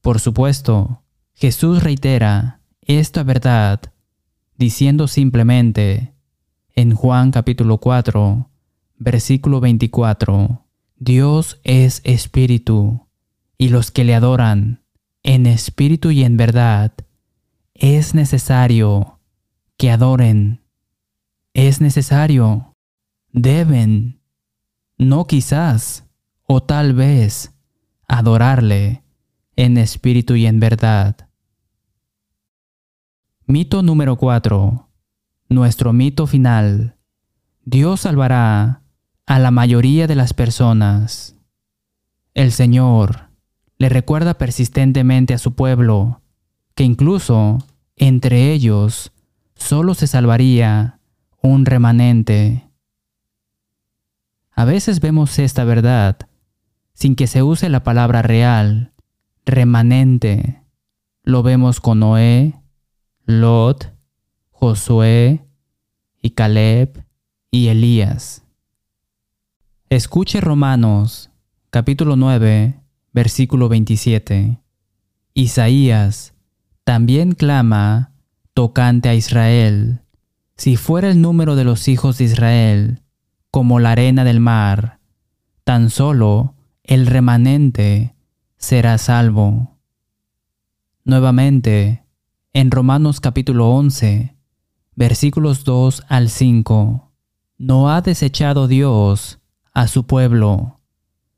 Por 0.00 0.20
supuesto, 0.20 1.01
Jesús 1.42 1.82
reitera 1.82 2.60
esta 2.82 3.24
verdad 3.24 3.80
diciendo 4.56 5.08
simplemente 5.08 6.14
en 6.76 6.94
Juan 6.94 7.32
capítulo 7.32 7.78
4, 7.78 8.48
versículo 8.98 9.58
24, 9.58 10.64
Dios 10.98 11.60
es 11.64 12.00
espíritu, 12.04 13.08
y 13.58 13.70
los 13.70 13.90
que 13.90 14.04
le 14.04 14.14
adoran 14.14 14.84
en 15.24 15.46
espíritu 15.46 16.12
y 16.12 16.22
en 16.22 16.36
verdad, 16.36 16.92
es 17.74 18.14
necesario 18.14 19.18
que 19.76 19.90
adoren. 19.90 20.62
Es 21.54 21.80
necesario. 21.80 22.76
Deben. 23.32 24.20
No 24.96 25.26
quizás 25.26 26.04
o 26.44 26.62
tal 26.62 26.94
vez 26.94 27.52
adorarle 28.06 29.02
en 29.56 29.76
espíritu 29.76 30.36
y 30.36 30.46
en 30.46 30.60
verdad. 30.60 31.31
Mito 33.46 33.82
número 33.82 34.16
4. 34.16 34.88
Nuestro 35.48 35.92
mito 35.92 36.28
final. 36.28 36.94
Dios 37.64 38.02
salvará 38.02 38.82
a 39.26 39.38
la 39.40 39.50
mayoría 39.50 40.06
de 40.06 40.14
las 40.14 40.32
personas. 40.32 41.34
El 42.34 42.52
Señor 42.52 43.30
le 43.78 43.88
recuerda 43.88 44.34
persistentemente 44.34 45.34
a 45.34 45.38
su 45.38 45.54
pueblo 45.54 46.22
que 46.76 46.84
incluso 46.84 47.58
entre 47.96 48.52
ellos 48.52 49.12
solo 49.56 49.94
se 49.94 50.06
salvaría 50.06 51.00
un 51.42 51.66
remanente. 51.66 52.70
A 54.52 54.64
veces 54.64 55.00
vemos 55.00 55.40
esta 55.40 55.64
verdad 55.64 56.16
sin 56.94 57.16
que 57.16 57.26
se 57.26 57.42
use 57.42 57.68
la 57.68 57.82
palabra 57.82 58.22
real, 58.22 58.92
remanente. 59.44 60.62
Lo 61.24 61.42
vemos 61.42 61.80
con 61.80 61.98
Noé, 61.98 62.61
Lot, 63.24 63.92
Josué 64.50 65.46
y 66.20 66.30
Caleb 66.30 67.04
y 67.52 67.68
Elías. 67.68 68.42
Escuche 69.90 70.40
Romanos 70.40 71.30
capítulo 71.70 72.16
9, 72.16 72.80
versículo 73.12 73.68
27. 73.68 74.58
Isaías 75.34 76.34
también 76.82 77.32
clama 77.32 78.12
tocante 78.54 79.08
a 79.08 79.14
Israel. 79.14 80.00
Si 80.56 80.76
fuera 80.76 81.08
el 81.08 81.20
número 81.20 81.54
de 81.54 81.64
los 81.64 81.86
hijos 81.86 82.18
de 82.18 82.24
Israel 82.24 83.02
como 83.52 83.78
la 83.78 83.92
arena 83.92 84.24
del 84.24 84.40
mar, 84.40 84.98
tan 85.62 85.90
solo 85.90 86.56
el 86.82 87.06
remanente 87.06 88.16
será 88.56 88.98
salvo. 88.98 89.78
Nuevamente, 91.04 92.01
en 92.54 92.70
Romanos 92.70 93.20
capítulo 93.20 93.70
11, 93.70 94.36
versículos 94.94 95.64
2 95.64 96.04
al 96.08 96.28
5, 96.28 97.12
no 97.56 97.90
ha 97.90 98.02
desechado 98.02 98.68
Dios 98.68 99.40
a 99.72 99.88
su 99.88 100.04
pueblo, 100.04 100.80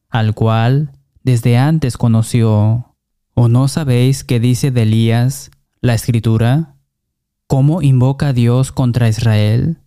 al 0.08 0.34
cual 0.34 0.92
desde 1.22 1.56
antes 1.56 1.96
conoció. 1.96 2.96
¿O 3.36 3.48
no 3.48 3.66
sabéis 3.66 4.22
qué 4.22 4.38
dice 4.38 4.70
de 4.70 4.82
Elías 4.82 5.50
la 5.80 5.94
escritura? 5.94 6.76
¿Cómo 7.46 7.82
invoca 7.82 8.28
a 8.28 8.32
Dios 8.32 8.72
contra 8.72 9.08
Israel? 9.08 9.78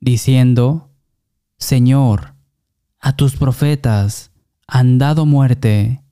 Diciendo, 0.00 0.90
Señor, 1.56 2.34
a 3.00 3.14
tus 3.14 3.36
profetas 3.36 4.32
han 4.66 4.98
dado 4.98 5.26
muerte, 5.26 6.02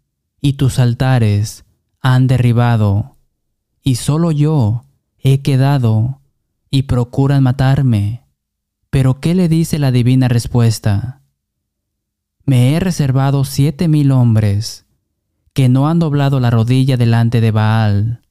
y 0.41 0.55
tus 0.55 0.79
altares 0.79 1.65
han 2.01 2.27
derribado, 2.27 3.16
y 3.87 3.95
solo 3.95 4.33
yo 4.33 4.85
he 5.17 5.43
quedado, 5.43 6.21
y 6.73 6.83
procuran 6.83 7.45
matarme. 7.45 8.27
Pero 8.91 9.21
¿qué 9.21 9.33
le 9.33 9.49
dice 9.49 9.79
la 9.79 9.93
divina 9.93 10.27
respuesta? 10.27 11.23
Me 12.45 12.75
he 12.75 12.81
reservado 12.81 13.45
siete 13.45 13.87
mil 13.87 14.11
hombres 14.11 14.87
que 15.53 15.69
no 15.69 15.89
han 15.89 16.01
doblado 16.01 16.41
la 16.41 16.51
rodilla 16.51 16.97
delante 16.97 17.41
de 17.41 17.53
Baal. 17.53 18.23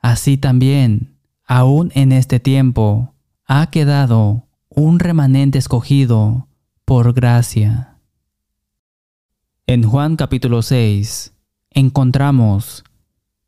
Así 0.00 0.36
también, 0.36 1.16
aún 1.46 1.92
en 1.94 2.10
este 2.10 2.40
tiempo, 2.40 3.14
ha 3.46 3.70
quedado 3.70 4.48
un 4.68 4.98
remanente 4.98 5.58
escogido 5.58 6.48
por 6.84 7.12
gracia. 7.12 7.98
En 9.68 9.84
Juan 9.84 10.16
capítulo 10.16 10.62
6 10.62 11.34
encontramos 11.70 12.82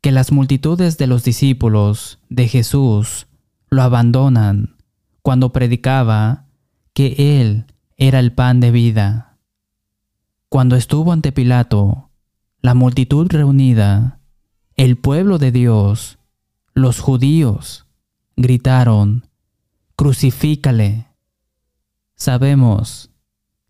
que 0.01 0.11
las 0.11 0.31
multitudes 0.31 0.97
de 0.97 1.07
los 1.07 1.23
discípulos 1.23 2.19
de 2.29 2.47
Jesús 2.47 3.27
lo 3.69 3.83
abandonan 3.83 4.75
cuando 5.21 5.53
predicaba 5.53 6.45
que 6.93 7.39
Él 7.39 7.65
era 7.97 8.19
el 8.19 8.33
pan 8.33 8.59
de 8.59 8.71
vida. 8.71 9.37
Cuando 10.49 10.75
estuvo 10.75 11.13
ante 11.13 11.31
Pilato, 11.31 12.09
la 12.61 12.73
multitud 12.73 13.27
reunida, 13.29 14.19
el 14.75 14.97
pueblo 14.97 15.37
de 15.37 15.51
Dios, 15.51 16.17
los 16.73 16.99
judíos, 16.99 17.85
gritaron, 18.35 19.27
Crucifícale. 19.95 21.05
Sabemos 22.15 23.11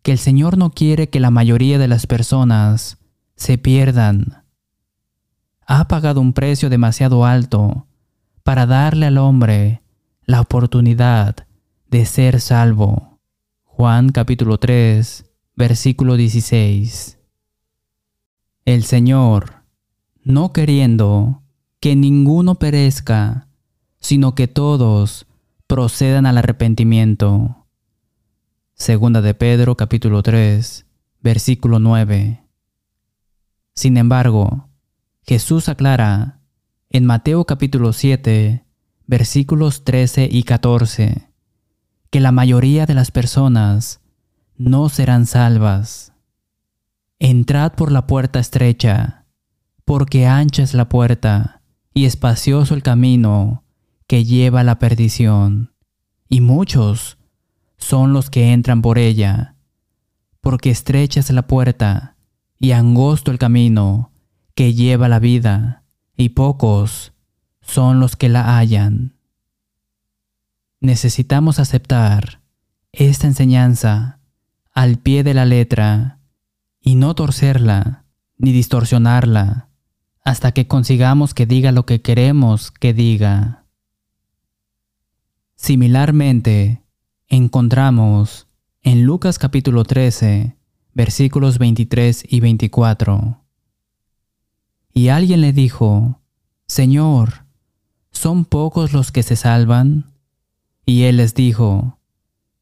que 0.01 0.13
el 0.13 0.17
Señor 0.17 0.57
no 0.57 0.71
quiere 0.71 1.09
que 1.09 1.19
la 1.19 1.29
mayoría 1.29 1.77
de 1.77 1.89
las 1.89 2.07
personas 2.07 2.97
se 3.35 3.57
pierdan. 3.57 4.40
Ha 5.65 5.87
pagado 5.87 6.21
un 6.21 6.33
precio 6.33 6.69
demasiado 6.69 7.25
alto 7.25 7.87
para 8.43 8.65
darle 8.65 9.05
al 9.05 9.17
hombre 9.17 9.81
la 10.25 10.41
oportunidad 10.41 11.47
de 11.89 12.05
ser 12.05 12.41
salvo. 12.41 13.19
Juan 13.63 14.09
capítulo 14.09 14.57
3, 14.57 15.31
Versículo 15.55 16.15
16. 16.15 17.19
El 18.65 18.83
Señor, 18.83 19.63
no 20.23 20.53
queriendo 20.53 21.43
que 21.79 21.95
ninguno 21.95 22.55
perezca, 22.55 23.47
sino 23.99 24.33
que 24.33 24.47
todos 24.47 25.27
procedan 25.67 26.25
al 26.25 26.37
arrepentimiento. 26.37 27.67
Segunda 28.73 29.21
de 29.21 29.33
Pedro 29.33 29.75
capítulo 29.77 30.23
3, 30.23 30.87
versículo 31.21 31.79
9. 31.79 32.43
Sin 33.75 33.97
embargo, 33.97 34.69
Jesús 35.23 35.69
aclara 35.69 36.39
en 36.89 37.05
Mateo 37.05 37.45
capítulo 37.45 37.93
7, 37.93 38.65
versículos 39.05 39.83
13 39.83 40.27
y 40.29 40.43
14, 40.43 41.29
que 42.09 42.19
la 42.19 42.31
mayoría 42.31 42.85
de 42.87 42.95
las 42.95 43.11
personas 43.11 44.01
no 44.57 44.89
serán 44.89 45.27
salvas. 45.27 46.13
Entrad 47.19 47.73
por 47.73 47.91
la 47.91 48.07
puerta 48.07 48.39
estrecha, 48.39 49.25
porque 49.85 50.25
ancha 50.25 50.63
es 50.63 50.73
la 50.73 50.89
puerta 50.89 51.61
y 51.93 52.05
espacioso 52.05 52.73
el 52.73 52.81
camino 52.81 53.63
que 54.07 54.25
lleva 54.25 54.61
a 54.61 54.63
la 54.63 54.79
perdición, 54.79 55.71
y 56.29 56.41
muchos 56.41 57.19
son 57.77 58.11
los 58.11 58.31
que 58.31 58.53
entran 58.53 58.81
por 58.81 58.97
ella, 58.97 59.55
porque 60.41 60.71
estrecha 60.71 61.19
es 61.19 61.29
la 61.29 61.45
puerta 61.45 62.17
y 62.59 62.71
angosto 62.71 63.31
el 63.31 63.37
camino 63.37 64.10
que 64.61 64.75
lleva 64.75 65.09
la 65.09 65.17
vida, 65.17 65.81
y 66.15 66.29
pocos 66.29 67.13
son 67.61 67.99
los 67.99 68.15
que 68.15 68.29
la 68.29 68.59
hallan. 68.59 69.15
Necesitamos 70.79 71.57
aceptar 71.57 72.41
esta 72.91 73.25
enseñanza 73.25 74.19
al 74.71 74.99
pie 74.99 75.23
de 75.23 75.33
la 75.33 75.45
letra 75.45 76.19
y 76.79 76.93
no 76.93 77.15
torcerla 77.15 78.05
ni 78.37 78.51
distorsionarla 78.51 79.69
hasta 80.23 80.51
que 80.51 80.67
consigamos 80.67 81.33
que 81.33 81.47
diga 81.47 81.71
lo 81.71 81.87
que 81.87 82.03
queremos 82.03 82.69
que 82.69 82.93
diga. 82.93 83.65
Similarmente, 85.55 86.83
encontramos 87.29 88.45
en 88.83 89.05
Lucas 89.05 89.39
capítulo 89.39 89.85
13, 89.85 90.55
versículos 90.93 91.57
23 91.57 92.25
y 92.29 92.41
24. 92.41 93.40
Y 94.93 95.09
alguien 95.09 95.41
le 95.41 95.53
dijo, 95.53 96.19
Señor, 96.67 97.45
¿son 98.11 98.45
pocos 98.45 98.93
los 98.93 99.11
que 99.11 99.23
se 99.23 99.35
salvan? 99.35 100.11
Y 100.85 101.03
él 101.03 101.17
les 101.17 101.33
dijo, 101.33 101.99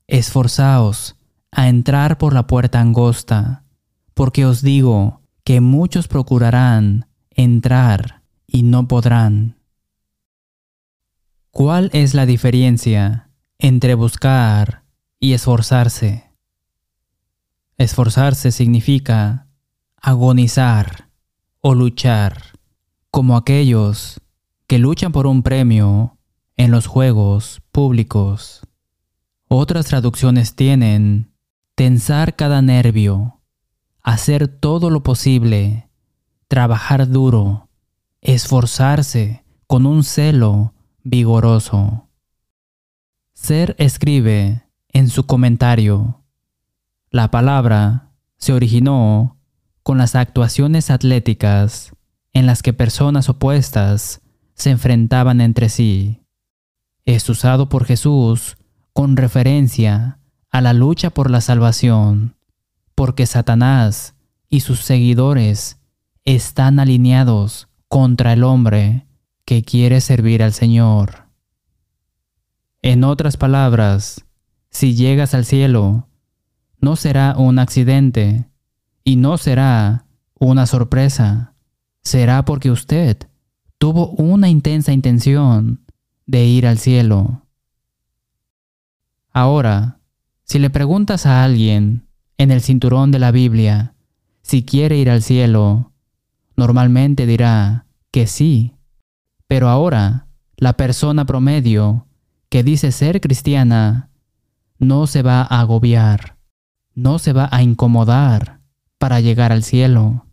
Esforzaos 0.08 1.16
a 1.52 1.70
entrar 1.70 2.18
por 2.18 2.34
la 2.34 2.48
puerta 2.48 2.80
angosta, 2.80 3.64
porque 4.14 4.46
os 4.46 4.62
digo 4.62 5.22
que 5.44 5.62
muchos 5.62 6.08
procurarán 6.08 7.08
entrar 7.32 8.22
y 8.46 8.64
no 8.64 8.88
podrán. 8.88 9.58
¿Cuál 11.52 11.90
es 11.94 12.14
la 12.14 12.26
diferencia 12.26 13.30
entre 13.58 13.96
buscar 13.96 14.84
y 15.20 15.34
esforzarse? 15.34 16.26
Esforzarse 17.78 18.52
significa 18.52 19.48
agonizar 19.96 21.09
o 21.62 21.74
luchar, 21.74 22.60
como 23.12 23.36
aquellos 23.36 24.22
que 24.68 24.80
luchan 24.80 25.12
por 25.12 25.28
un 25.28 25.44
premio 25.44 26.18
en 26.58 26.72
los 26.72 26.88
juegos 26.88 27.62
públicos. 27.72 28.62
Otras 29.48 29.88
traducciones 29.88 30.56
tienen 30.56 31.34
tensar 31.76 32.36
cada 32.36 32.62
nervio, 32.62 33.42
hacer 34.02 34.48
todo 34.48 34.90
lo 34.90 35.02
posible, 35.02 35.90
trabajar 36.48 37.10
duro, 37.10 37.70
esforzarse 38.22 39.44
con 39.66 39.86
un 39.86 40.04
celo 40.04 40.74
vigoroso. 41.04 42.10
Ser 43.34 43.76
escribe 43.80 44.64
en 44.90 45.10
su 45.10 45.26
comentario, 45.26 46.22
la 47.10 47.32
palabra 47.32 48.12
se 48.38 48.54
originó 48.54 49.39
con 49.90 49.98
las 49.98 50.14
actuaciones 50.14 50.92
atléticas 50.92 51.94
en 52.34 52.46
las 52.46 52.62
que 52.62 52.74
personas 52.74 53.28
opuestas 53.28 54.22
se 54.54 54.70
enfrentaban 54.70 55.42
entre 55.42 55.68
sí. 55.68 56.22
Es 57.06 57.28
usado 57.28 57.70
por 57.70 57.86
Jesús 57.86 58.58
con 58.94 59.18
referencia 59.18 60.20
a 60.52 60.62
la 60.62 60.74
lucha 60.74 61.10
por 61.10 61.32
la 61.32 61.42
salvación, 61.42 62.36
porque 62.94 63.26
Satanás 63.26 64.14
y 64.48 64.60
sus 64.60 64.82
seguidores 64.82 65.82
están 66.24 66.80
alineados 66.80 67.68
contra 67.88 68.34
el 68.34 68.44
hombre 68.44 69.08
que 69.44 69.64
quiere 69.64 70.02
servir 70.02 70.44
al 70.44 70.54
Señor. 70.54 71.30
En 72.84 73.04
otras 73.04 73.38
palabras, 73.38 74.24
si 74.70 74.94
llegas 74.94 75.34
al 75.34 75.46
cielo, 75.46 76.10
no 76.80 76.96
será 76.96 77.34
un 77.36 77.58
accidente 77.58 78.49
y 79.04 79.16
no 79.16 79.38
será 79.38 80.06
una 80.40 80.66
sorpresa. 80.66 81.54
Será 82.02 82.46
porque 82.46 82.72
usted 82.72 83.18
tuvo 83.78 84.10
una 84.10 84.50
intensa 84.50 84.92
intención 84.92 85.86
de 86.26 86.46
ir 86.46 86.68
al 86.68 86.78
cielo. 86.78 87.46
Ahora, 89.32 90.00
si 90.44 90.60
le 90.60 90.70
preguntas 90.70 91.26
a 91.26 91.44
alguien 91.44 92.08
en 92.38 92.52
el 92.52 92.62
cinturón 92.62 93.12
de 93.12 93.20
la 93.20 93.32
Biblia 93.32 93.94
si 94.42 94.64
quiere 94.64 94.98
ir 94.98 95.10
al 95.10 95.22
cielo, 95.22 95.92
normalmente 96.56 97.26
dirá 97.26 97.86
que 98.12 98.28
sí. 98.28 98.74
Pero 99.48 99.70
ahora, 99.70 100.28
la 100.58 100.74
persona 100.74 101.26
promedio 101.26 102.08
que 102.50 102.64
dice 102.64 102.92
ser 102.92 103.22
cristiana 103.22 104.10
no 104.80 105.08
se 105.08 105.22
va 105.22 105.42
a 105.42 105.60
agobiar, 105.60 106.38
no 106.96 107.20
se 107.20 107.34
va 107.34 107.48
a 107.52 107.62
incomodar 107.62 108.59
para 109.00 109.20
llegar 109.22 109.52
al 109.52 109.64
cielo. 109.64 110.28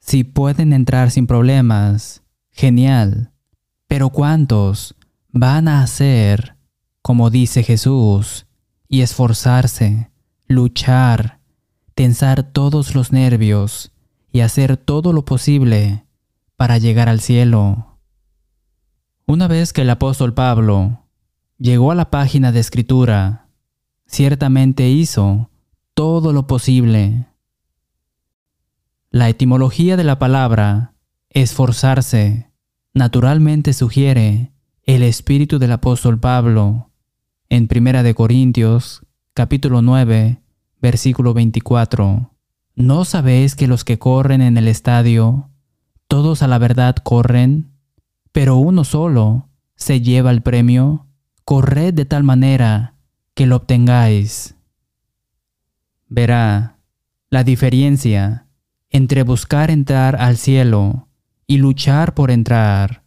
Si 0.00 0.24
pueden 0.24 0.72
entrar 0.72 1.10
sin 1.10 1.26
problemas, 1.26 2.22
genial. 2.50 3.32
Pero 3.86 4.08
¿cuántos 4.08 4.94
van 5.28 5.68
a 5.68 5.82
hacer, 5.82 6.56
como 7.02 7.28
dice 7.28 7.62
Jesús, 7.62 8.46
y 8.88 9.02
esforzarse, 9.02 10.10
luchar, 10.46 11.40
tensar 11.94 12.42
todos 12.42 12.94
los 12.94 13.12
nervios 13.12 13.92
y 14.32 14.40
hacer 14.40 14.76
todo 14.76 15.12
lo 15.12 15.24
posible 15.24 16.06
para 16.56 16.78
llegar 16.78 17.08
al 17.08 17.20
cielo? 17.20 17.98
Una 19.26 19.48
vez 19.48 19.72
que 19.72 19.82
el 19.82 19.90
apóstol 19.90 20.34
Pablo 20.34 21.06
llegó 21.58 21.92
a 21.92 21.94
la 21.94 22.10
página 22.10 22.52
de 22.52 22.60
escritura, 22.60 23.48
ciertamente 24.06 24.88
hizo 24.88 25.50
todo 25.94 26.32
lo 26.32 26.46
posible. 26.46 27.26
La 29.14 29.28
etimología 29.28 29.98
de 29.98 30.04
la 30.04 30.18
palabra 30.18 30.94
esforzarse 31.28 32.50
naturalmente 32.94 33.74
sugiere 33.74 34.54
el 34.84 35.02
espíritu 35.02 35.58
del 35.58 35.72
apóstol 35.72 36.18
Pablo 36.18 36.90
en 37.50 37.68
Primera 37.68 38.02
de 38.02 38.14
Corintios, 38.14 39.06
capítulo 39.34 39.82
9, 39.82 40.40
versículo 40.80 41.34
24. 41.34 42.32
¿No 42.74 43.04
sabéis 43.04 43.54
que 43.54 43.66
los 43.66 43.84
que 43.84 43.98
corren 43.98 44.40
en 44.40 44.56
el 44.56 44.66
estadio, 44.66 45.50
todos 46.08 46.42
a 46.42 46.48
la 46.48 46.56
verdad 46.56 46.96
corren, 46.96 47.70
pero 48.32 48.56
uno 48.56 48.82
solo 48.82 49.50
se 49.76 50.00
lleva 50.00 50.30
el 50.30 50.40
premio? 50.40 51.06
corred 51.44 51.92
de 51.92 52.06
tal 52.06 52.22
manera 52.22 52.94
que 53.34 53.44
lo 53.44 53.56
obtengáis. 53.56 54.54
Verá 56.08 56.78
la 57.28 57.44
diferencia 57.44 58.46
entre 58.92 59.24
buscar 59.24 59.72
entrar 59.72 60.14
al 60.20 60.36
cielo 60.36 61.08
y 61.48 61.56
luchar 61.58 62.14
por 62.14 62.30
entrar. 62.30 63.02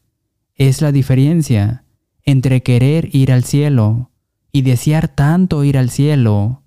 Es 0.55 0.81
la 0.81 0.91
diferencia 0.91 1.85
entre 2.23 2.61
querer 2.61 3.15
ir 3.15 3.31
al 3.31 3.45
cielo 3.45 4.11
y 4.51 4.63
desear 4.63 5.07
tanto 5.07 5.63
ir 5.63 5.77
al 5.77 5.89
cielo 5.89 6.63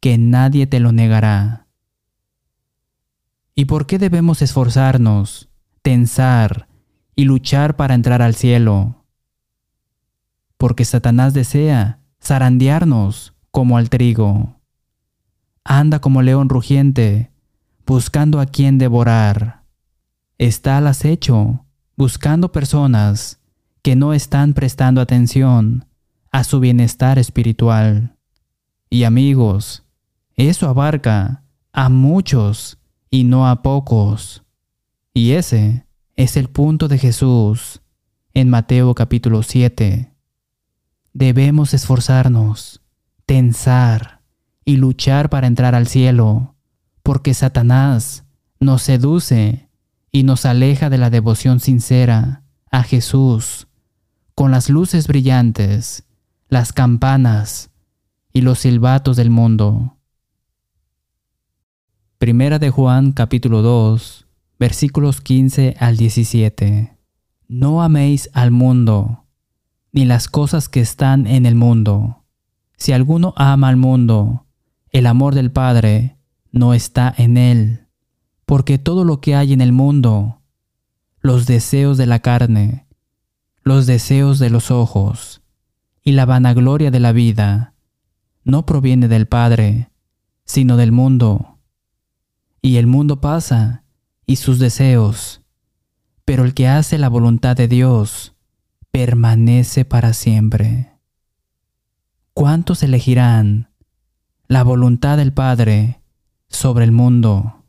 que 0.00 0.18
nadie 0.18 0.66
te 0.66 0.80
lo 0.80 0.90
negará. 0.90 1.68
¿Y 3.54 3.66
por 3.66 3.86
qué 3.86 4.00
debemos 4.00 4.42
esforzarnos, 4.42 5.50
tensar 5.82 6.66
y 7.14 7.24
luchar 7.24 7.76
para 7.76 7.94
entrar 7.94 8.22
al 8.22 8.34
cielo? 8.34 9.02
porque 10.62 10.84
Satanás 10.84 11.34
desea 11.34 11.98
zarandearnos 12.22 13.34
como 13.50 13.78
al 13.78 13.90
trigo. 13.90 14.60
Anda 15.64 15.98
como 15.98 16.22
león 16.22 16.48
rugiente, 16.48 17.31
buscando 17.86 18.40
a 18.40 18.46
quien 18.46 18.78
devorar. 18.78 19.62
Está 20.38 20.78
al 20.78 20.86
acecho, 20.86 21.64
buscando 21.96 22.52
personas 22.52 23.40
que 23.82 23.96
no 23.96 24.12
están 24.12 24.54
prestando 24.54 25.00
atención 25.00 25.86
a 26.30 26.44
su 26.44 26.60
bienestar 26.60 27.18
espiritual. 27.18 28.16
Y 28.88 29.04
amigos, 29.04 29.84
eso 30.36 30.68
abarca 30.68 31.44
a 31.72 31.88
muchos 31.88 32.78
y 33.10 33.24
no 33.24 33.48
a 33.48 33.62
pocos. 33.62 34.42
Y 35.14 35.32
ese 35.32 35.86
es 36.16 36.36
el 36.36 36.48
punto 36.48 36.88
de 36.88 36.98
Jesús 36.98 37.82
en 38.34 38.48
Mateo 38.48 38.94
capítulo 38.94 39.42
7 39.42 40.12
Debemos 41.14 41.74
esforzarnos, 41.74 42.80
tensar 43.26 44.22
y 44.64 44.76
luchar 44.76 45.28
para 45.28 45.46
entrar 45.46 45.74
al 45.74 45.86
cielo, 45.86 46.51
porque 47.02 47.34
Satanás 47.34 48.24
nos 48.60 48.82
seduce 48.82 49.68
y 50.10 50.22
nos 50.22 50.44
aleja 50.44 50.90
de 50.90 50.98
la 50.98 51.10
devoción 51.10 51.60
sincera 51.60 52.44
a 52.70 52.82
Jesús 52.82 53.66
con 54.34 54.50
las 54.50 54.70
luces 54.70 55.06
brillantes, 55.06 56.04
las 56.48 56.72
campanas 56.72 57.70
y 58.32 58.42
los 58.42 58.60
silbatos 58.60 59.16
del 59.16 59.30
mundo. 59.30 59.98
Primera 62.18 62.58
de 62.58 62.70
Juan 62.70 63.12
capítulo 63.12 63.62
2 63.62 64.26
versículos 64.58 65.20
15 65.20 65.76
al 65.80 65.96
17. 65.96 66.96
No 67.48 67.82
améis 67.82 68.30
al 68.32 68.52
mundo 68.52 69.26
ni 69.90 70.04
las 70.04 70.28
cosas 70.28 70.68
que 70.68 70.80
están 70.80 71.26
en 71.26 71.46
el 71.46 71.54
mundo. 71.54 72.24
Si 72.76 72.92
alguno 72.92 73.34
ama 73.36 73.68
al 73.68 73.76
mundo, 73.76 74.46
el 74.90 75.06
amor 75.06 75.34
del 75.34 75.50
Padre 75.50 76.16
no 76.52 76.74
está 76.74 77.12
en 77.16 77.38
él, 77.38 77.88
porque 78.44 78.78
todo 78.78 79.04
lo 79.04 79.20
que 79.20 79.34
hay 79.34 79.52
en 79.52 79.62
el 79.62 79.72
mundo, 79.72 80.42
los 81.20 81.46
deseos 81.46 81.96
de 81.96 82.06
la 82.06 82.20
carne, 82.20 82.86
los 83.62 83.86
deseos 83.86 84.38
de 84.38 84.50
los 84.50 84.70
ojos 84.70 85.42
y 86.04 86.12
la 86.12 86.26
vanagloria 86.26 86.90
de 86.90 87.00
la 87.00 87.12
vida, 87.12 87.74
no 88.44 88.66
proviene 88.66 89.08
del 89.08 89.26
Padre, 89.26 89.90
sino 90.44 90.76
del 90.76 90.92
mundo. 90.92 91.58
Y 92.60 92.76
el 92.76 92.86
mundo 92.86 93.20
pasa, 93.20 93.84
y 94.26 94.36
sus 94.36 94.58
deseos, 94.58 95.42
pero 96.24 96.44
el 96.44 96.54
que 96.54 96.68
hace 96.68 96.98
la 96.98 97.08
voluntad 97.08 97.56
de 97.56 97.68
Dios, 97.68 98.34
permanece 98.90 99.84
para 99.84 100.12
siempre. 100.12 100.92
¿Cuántos 102.34 102.82
elegirán 102.82 103.70
la 104.48 104.62
voluntad 104.62 105.16
del 105.16 105.32
Padre 105.32 106.01
sobre 106.52 106.84
el 106.84 106.92
mundo? 106.92 107.64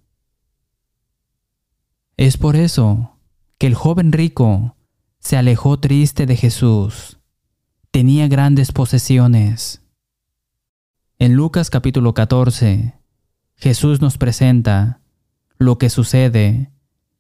Es 2.18 2.38
por 2.38 2.56
eso 2.56 3.18
que 3.58 3.68
el 3.68 3.76
joven 3.76 4.12
rico 4.12 4.76
se 5.20 5.38
alejó 5.38 5.80
triste 5.80 6.26
de 6.26 6.36
Jesús. 6.36 7.18
Tenía 7.92 8.28
grandes 8.28 8.72
posesiones. 8.72 9.82
En 11.18 11.34
Lucas 11.34 11.70
capítulo 11.70 12.14
14, 12.14 13.00
Jesús 13.56 14.02
nos 14.02 14.18
presenta 14.18 15.00
lo 15.58 15.78
que 15.78 15.90
sucede 15.90 16.72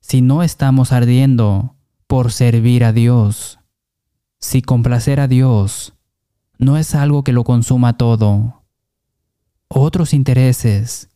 si 0.01 0.21
no 0.21 0.43
estamos 0.43 0.91
ardiendo 0.91 1.75
por 2.07 2.31
servir 2.31 2.83
a 2.83 2.91
Dios. 2.91 3.59
Si 4.39 4.61
complacer 4.61 5.19
a 5.21 5.27
Dios 5.27 5.93
no 6.57 6.77
es 6.77 6.93
algo 6.95 7.23
que 7.23 7.31
lo 7.31 7.45
consuma 7.45 7.97
todo, 7.97 8.63
otros 9.69 10.13
intereses 10.13 11.09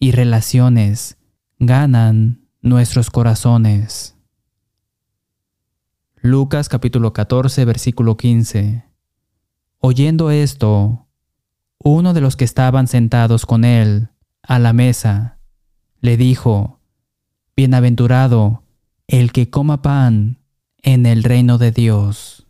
y 0.00 0.12
relaciones 0.12 1.18
ganan 1.58 2.48
nuestros 2.62 3.10
corazones. 3.10 4.16
Lucas 6.16 6.68
capítulo 6.70 7.12
14 7.12 7.64
versículo 7.66 8.16
15. 8.16 8.84
Oyendo 9.78 10.30
esto, 10.30 11.06
uno 11.78 12.14
de 12.14 12.22
los 12.22 12.36
que 12.36 12.44
estaban 12.44 12.88
sentados 12.88 13.44
con 13.44 13.64
él 13.64 14.08
a 14.42 14.58
la 14.58 14.72
mesa 14.72 15.38
le 16.00 16.16
dijo, 16.16 16.80
Bienaventurado 17.54 18.64
el 19.06 19.32
que 19.32 19.50
coma 19.50 19.82
pan 19.82 20.38
en 20.78 21.04
el 21.04 21.24
reino 21.24 21.58
de 21.58 21.72
Dios. 21.72 22.46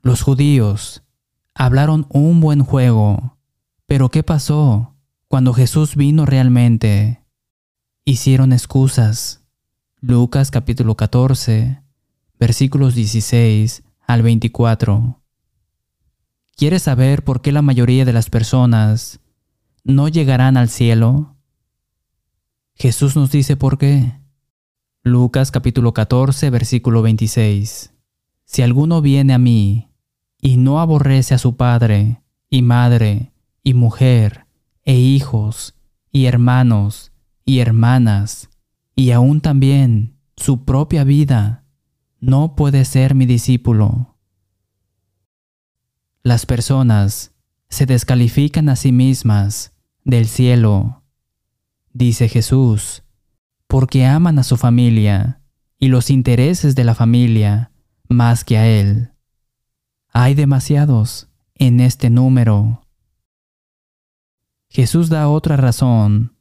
Los 0.00 0.22
judíos 0.22 1.02
hablaron 1.54 2.06
un 2.10 2.40
buen 2.40 2.62
juego, 2.62 3.36
pero 3.86 4.10
¿qué 4.10 4.22
pasó 4.22 4.93
cuando 5.28 5.52
Jesús 5.52 5.96
vino 5.96 6.26
realmente? 6.26 7.24
Hicieron 8.04 8.52
excusas. 8.52 9.42
Lucas 10.00 10.50
capítulo 10.50 10.96
14, 10.96 11.82
versículos 12.38 12.94
16 12.94 13.82
al 14.06 14.22
24. 14.22 15.22
¿Quieres 16.56 16.82
saber 16.82 17.24
por 17.24 17.40
qué 17.40 17.52
la 17.52 17.62
mayoría 17.62 18.04
de 18.04 18.12
las 18.12 18.30
personas 18.30 19.20
no 19.82 20.08
llegarán 20.08 20.56
al 20.56 20.68
cielo? 20.68 21.36
Jesús 22.74 23.16
nos 23.16 23.30
dice 23.30 23.56
por 23.56 23.78
qué. 23.78 24.20
Lucas 25.02 25.50
capítulo 25.50 25.94
14, 25.94 26.50
versículo 26.50 27.02
26. 27.02 27.92
Si 28.44 28.62
alguno 28.62 29.00
viene 29.00 29.32
a 29.32 29.38
mí 29.38 29.90
y 30.40 30.58
no 30.58 30.80
aborrece 30.80 31.34
a 31.34 31.38
su 31.38 31.56
padre 31.56 32.22
y 32.50 32.62
madre 32.62 33.32
y 33.62 33.74
mujer 33.74 34.43
e 34.84 34.94
hijos 34.94 35.74
y 36.10 36.26
hermanos 36.26 37.12
y 37.44 37.58
hermanas 37.58 38.50
y 38.96 39.10
aún 39.10 39.40
también 39.40 40.16
su 40.36 40.64
propia 40.64 41.04
vida, 41.04 41.64
no 42.20 42.56
puede 42.56 42.84
ser 42.84 43.14
mi 43.14 43.26
discípulo. 43.26 44.16
Las 46.22 46.46
personas 46.46 47.34
se 47.68 47.86
descalifican 47.86 48.68
a 48.68 48.76
sí 48.76 48.92
mismas 48.92 49.72
del 50.04 50.26
cielo. 50.26 51.02
Dice 51.92 52.28
Jesús, 52.28 53.02
porque 53.66 54.06
aman 54.06 54.38
a 54.38 54.42
su 54.42 54.56
familia 54.56 55.42
y 55.78 55.88
los 55.88 56.10
intereses 56.10 56.74
de 56.74 56.84
la 56.84 56.94
familia 56.94 57.72
más 58.08 58.44
que 58.44 58.58
a 58.58 58.66
Él. 58.66 59.12
Hay 60.12 60.34
demasiados 60.34 61.28
en 61.56 61.80
este 61.80 62.10
número. 62.10 62.83
Jesús 64.74 65.08
da 65.08 65.28
otra 65.28 65.56
razón 65.56 66.32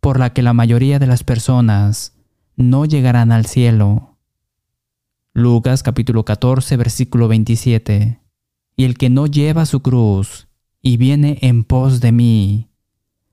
por 0.00 0.18
la 0.18 0.32
que 0.32 0.40
la 0.40 0.54
mayoría 0.54 0.98
de 0.98 1.06
las 1.06 1.24
personas 1.24 2.16
no 2.56 2.86
llegarán 2.86 3.32
al 3.32 3.44
cielo. 3.44 4.16
Lucas 5.34 5.82
capítulo 5.82 6.24
14 6.24 6.78
versículo 6.78 7.28
27. 7.28 8.18
Y 8.76 8.84
el 8.84 8.96
que 8.96 9.10
no 9.10 9.26
lleva 9.26 9.66
su 9.66 9.82
cruz 9.82 10.48
y 10.80 10.96
viene 10.96 11.36
en 11.42 11.64
pos 11.64 12.00
de 12.00 12.12
mí, 12.12 12.70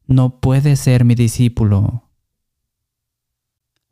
no 0.08 0.42
puede 0.42 0.76
ser 0.76 1.06
mi 1.06 1.16
discípulo. 1.16 2.10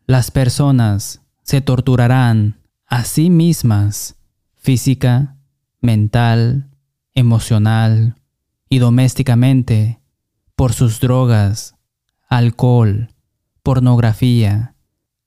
Las 0.06 0.32
personas 0.32 1.21
se 1.43 1.62
torturarán 1.62 2.60
a 2.88 3.06
sí 3.06 3.30
mismas 3.30 4.17
física, 4.58 5.38
mental, 5.80 6.71
emocional 7.13 8.19
y 8.67 8.80
domésticamente 8.80 9.96
por 10.58 10.74
sus 10.74 11.00
drogas, 11.00 11.76
alcohol, 12.28 13.13
pornografía 13.62 14.76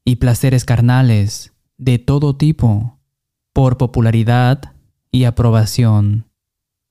y 0.05 0.17
placeres 0.17 0.65
carnales 0.65 1.55
de 1.79 2.01
todo 2.01 2.37
tipo, 2.37 2.99
por 3.53 3.79
popularidad 3.79 4.75
y 5.13 5.25
aprobación, 5.25 6.27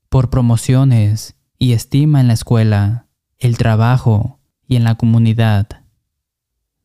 por 0.07 0.29
promociones 0.29 1.35
y 1.57 1.73
estima 1.73 2.21
en 2.21 2.27
la 2.27 2.33
escuela, 2.33 3.07
el 3.39 3.57
trabajo 3.57 4.39
y 4.65 4.77
en 4.77 4.85
la 4.85 4.95
comunidad. 4.95 5.67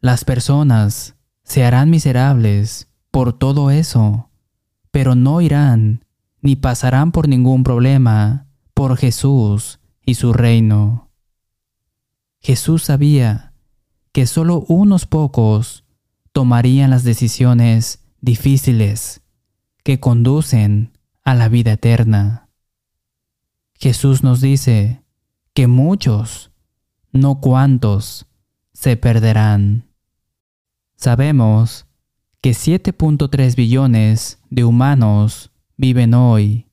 Las 0.01 0.25
personas 0.25 1.15
se 1.45 1.65
harán 1.65 1.89
miserables 1.89 2.89
por 3.13 3.33
todo 3.33 3.71
eso, 3.71 4.29
pero 4.91 5.15
no 5.15 5.41
irán 5.41 6.05
ni 6.43 6.57
pasarán 6.57 7.13
por 7.13 7.29
ningún 7.29 7.63
problema 7.63 8.49
por 8.75 8.97
Jesús 8.97 9.79
y 10.05 10.15
su 10.15 10.33
reino. 10.33 11.05
Jesús 12.45 12.85
sabía 12.85 13.53
que 14.13 14.27
solo 14.27 14.65
unos 14.69 15.07
pocos 15.07 15.85
tomarían 16.33 16.91
las 16.91 17.03
decisiones 17.03 18.05
difíciles 18.21 19.23
que 19.83 19.99
conducen 19.99 20.93
a 21.25 21.35
la 21.35 21.49
vida 21.49 21.73
eterna. 21.73 22.51
Jesús 23.77 24.23
nos 24.23 24.43
dice 24.43 25.03
que 25.55 25.69
muchos, 25.69 26.51
no 27.13 27.41
cuantos, 27.41 28.27
se 28.75 28.99
perderán. 28.99 29.89
Sabemos 30.97 31.87
que 32.43 32.51
7.3 32.51 33.57
billones 33.57 34.39
de 34.51 34.65
humanos 34.65 35.51
viven 35.79 36.13
hoy. 36.13 36.67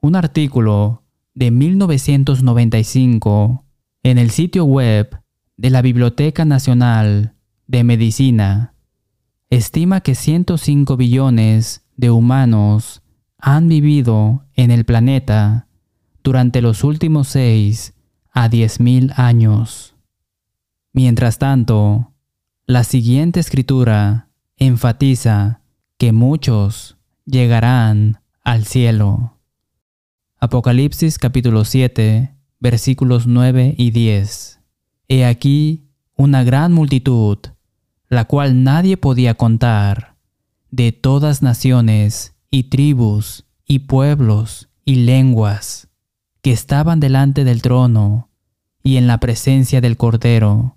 Un 0.00 0.14
artículo 0.14 1.02
de 1.34 1.50
1995 1.50 3.64
en 4.02 4.18
el 4.18 4.30
sitio 4.30 4.64
web 4.64 5.20
de 5.56 5.70
la 5.70 5.82
Biblioteca 5.82 6.44
Nacional 6.44 7.34
de 7.66 7.84
Medicina 7.84 8.74
estima 9.50 10.00
que 10.00 10.14
105 10.14 10.96
billones 10.96 11.84
de 11.96 12.10
humanos 12.10 13.02
han 13.38 13.68
vivido 13.68 14.46
en 14.54 14.70
el 14.70 14.84
planeta 14.84 15.66
durante 16.22 16.62
los 16.62 16.84
últimos 16.84 17.28
6 17.28 17.94
a 18.32 18.48
10 18.48 18.80
mil 18.80 19.12
años. 19.16 19.94
Mientras 20.92 21.38
tanto, 21.38 22.12
la 22.66 22.84
siguiente 22.84 23.40
escritura 23.40 24.28
enfatiza 24.56 25.62
que 25.98 26.12
muchos 26.12 26.96
llegarán 27.26 28.22
al 28.42 28.64
cielo. 28.64 29.38
Apocalipsis 30.38 31.18
capítulo 31.18 31.64
7 31.64 32.39
versículos 32.60 33.26
9 33.26 33.74
y 33.76 33.90
10. 33.90 34.60
He 35.08 35.24
aquí 35.24 35.88
una 36.16 36.44
gran 36.44 36.72
multitud, 36.72 37.38
la 38.08 38.26
cual 38.26 38.62
nadie 38.62 38.96
podía 38.96 39.34
contar, 39.34 40.16
de 40.70 40.92
todas 40.92 41.42
naciones 41.42 42.36
y 42.50 42.64
tribus 42.64 43.46
y 43.66 43.80
pueblos 43.80 44.68
y 44.84 44.96
lenguas, 44.96 45.88
que 46.42 46.52
estaban 46.52 47.00
delante 47.00 47.44
del 47.44 47.62
trono 47.62 48.30
y 48.82 48.96
en 48.96 49.06
la 49.06 49.18
presencia 49.18 49.80
del 49.80 49.96
Cordero 49.96 50.76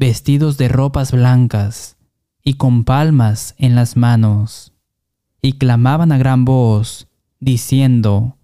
vestidos 0.00 0.56
de 0.56 0.68
ropas 0.68 1.12
blancas 1.12 1.98
y 2.42 2.54
con 2.54 2.84
palmas 2.84 3.54
en 3.58 3.74
las 3.74 3.98
manos, 3.98 4.72
y 5.42 5.58
clamaban 5.58 6.10
a 6.10 6.16
gran 6.16 6.46
voz, 6.46 7.06
diciendo, 7.38 8.38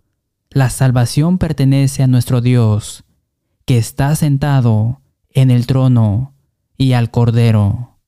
La 0.56 0.70
salvación 0.70 1.36
pertenece 1.36 2.02
a 2.02 2.06
nuestro 2.06 2.40
Dios, 2.40 3.04
que 3.66 3.76
está 3.76 4.16
sentado 4.16 5.02
en 5.28 5.50
el 5.50 5.66
trono 5.66 6.32
y 6.78 6.94
al 6.94 7.10
Cordero. 7.10 7.98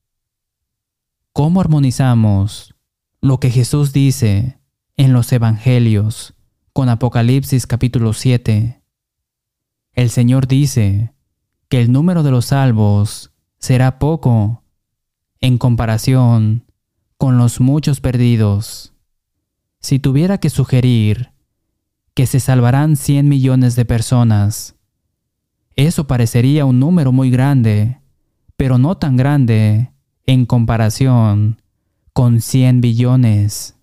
¿Cómo 1.35 1.61
armonizamos 1.61 2.75
lo 3.21 3.39
que 3.39 3.51
Jesús 3.51 3.93
dice 3.93 4.59
en 4.97 5.13
los 5.13 5.31
Evangelios 5.31 6.33
con 6.73 6.89
Apocalipsis 6.89 7.67
capítulo 7.67 8.15
7? 8.15 8.81
El 9.93 10.09
Señor 10.09 10.47
dice 10.47 11.13
que 11.69 11.83
el 11.83 11.93
número 11.93 12.23
de 12.23 12.31
los 12.31 12.47
salvos 12.47 13.31
será 13.59 13.99
poco 13.99 14.63
en 15.41 15.59
comparación 15.59 16.65
con 17.19 17.37
los 17.37 17.61
muchos 17.61 18.01
perdidos. 18.01 18.95
Si 19.81 19.99
tuviera 19.99 20.39
que 20.39 20.49
sugerir 20.49 21.37
que 22.19 22.27
se 22.27 22.41
salvarán 22.41 22.97
100 22.97 23.29
millones 23.29 23.77
de 23.77 23.85
personas, 23.85 24.75
eso 25.77 26.09
parecería 26.09 26.65
un 26.65 26.81
número 26.81 27.13
muy 27.13 27.31
grande, 27.31 28.01
pero 28.57 28.77
no 28.77 28.97
tan 28.97 29.17
grande 29.17 29.93
en 30.27 30.45
comparación 30.45 31.63
con 32.13 32.41
100 32.41 32.81
billones. 32.81 33.77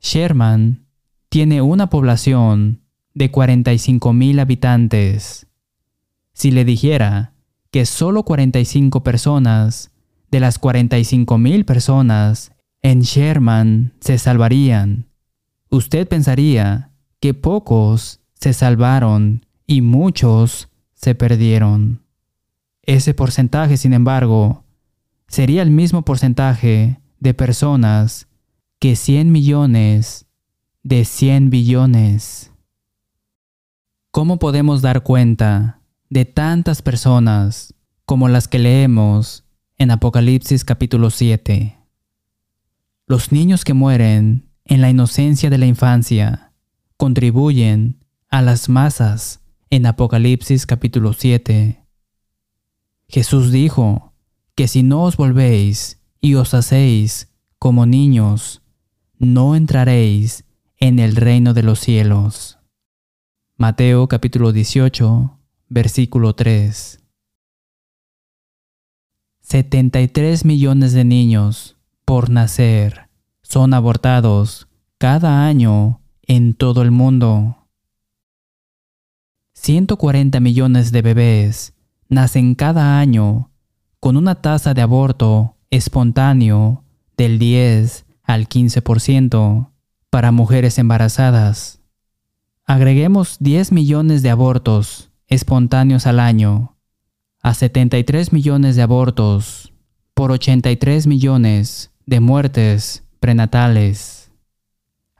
Sherman 0.00 0.86
tiene 1.28 1.60
una 1.60 1.90
población 1.90 2.80
de 3.12 3.30
45 3.30 4.14
mil 4.14 4.38
habitantes. 4.38 5.46
Si 6.32 6.50
le 6.50 6.64
dijera 6.64 7.34
que 7.70 7.84
solo 7.84 8.22
45 8.22 9.02
personas 9.02 9.92
de 10.30 10.40
las 10.40 10.58
45 10.58 11.36
mil 11.36 11.66
personas 11.66 12.52
en 12.80 13.02
Sherman 13.02 13.92
se 14.00 14.16
salvarían. 14.16 15.10
Usted 15.68 16.08
pensaría 16.08 16.93
que 17.24 17.32
pocos 17.32 18.20
se 18.34 18.52
salvaron 18.52 19.46
y 19.66 19.80
muchos 19.80 20.68
se 20.92 21.14
perdieron. 21.14 22.02
Ese 22.82 23.14
porcentaje, 23.14 23.78
sin 23.78 23.94
embargo, 23.94 24.64
sería 25.26 25.62
el 25.62 25.70
mismo 25.70 26.02
porcentaje 26.02 27.00
de 27.20 27.32
personas 27.32 28.28
que 28.78 28.94
100 28.94 29.32
millones 29.32 30.26
de 30.82 31.06
100 31.06 31.48
billones. 31.48 32.52
¿Cómo 34.10 34.38
podemos 34.38 34.82
dar 34.82 35.02
cuenta 35.02 35.80
de 36.10 36.26
tantas 36.26 36.82
personas 36.82 37.72
como 38.04 38.28
las 38.28 38.48
que 38.48 38.58
leemos 38.58 39.44
en 39.78 39.92
Apocalipsis 39.92 40.62
capítulo 40.62 41.08
7. 41.08 41.78
Los 43.06 43.32
niños 43.32 43.64
que 43.64 43.72
mueren 43.72 44.50
en 44.66 44.82
la 44.82 44.90
inocencia 44.90 45.48
de 45.48 45.56
la 45.56 45.64
infancia 45.64 46.50
contribuyen 47.04 48.02
a 48.30 48.40
las 48.40 48.70
masas 48.70 49.42
en 49.68 49.84
Apocalipsis 49.84 50.64
capítulo 50.64 51.12
7. 51.12 51.84
Jesús 53.08 53.52
dijo 53.52 54.14
que 54.54 54.68
si 54.68 54.82
no 54.82 55.02
os 55.02 55.18
volvéis 55.18 56.00
y 56.22 56.36
os 56.36 56.54
hacéis 56.54 57.30
como 57.58 57.84
niños, 57.84 58.62
no 59.18 59.54
entraréis 59.54 60.46
en 60.78 60.98
el 60.98 61.16
reino 61.16 61.52
de 61.52 61.62
los 61.62 61.78
cielos. 61.78 62.58
Mateo 63.58 64.08
capítulo 64.08 64.52
18, 64.52 65.38
versículo 65.68 66.34
3. 66.34 67.04
73 69.42 70.46
millones 70.46 70.94
de 70.94 71.04
niños 71.04 71.76
por 72.06 72.30
nacer 72.30 73.10
son 73.42 73.74
abortados 73.74 74.68
cada 74.96 75.44
año 75.44 76.00
en 76.26 76.54
todo 76.54 76.82
el 76.82 76.90
mundo. 76.90 77.56
140 79.54 80.40
millones 80.40 80.92
de 80.92 81.02
bebés 81.02 81.74
nacen 82.08 82.54
cada 82.54 82.98
año 82.98 83.50
con 84.00 84.16
una 84.16 84.34
tasa 84.34 84.74
de 84.74 84.82
aborto 84.82 85.56
espontáneo 85.70 86.84
del 87.16 87.38
10 87.38 88.04
al 88.22 88.48
15% 88.48 89.70
para 90.10 90.32
mujeres 90.32 90.78
embarazadas. 90.78 91.80
Agreguemos 92.66 93.36
10 93.40 93.72
millones 93.72 94.22
de 94.22 94.30
abortos 94.30 95.10
espontáneos 95.28 96.06
al 96.06 96.20
año 96.20 96.76
a 97.42 97.52
73 97.54 98.32
millones 98.32 98.76
de 98.76 98.82
abortos 98.82 99.72
por 100.14 100.32
83 100.32 101.06
millones 101.06 101.90
de 102.06 102.20
muertes 102.20 103.04
prenatales. 103.20 104.23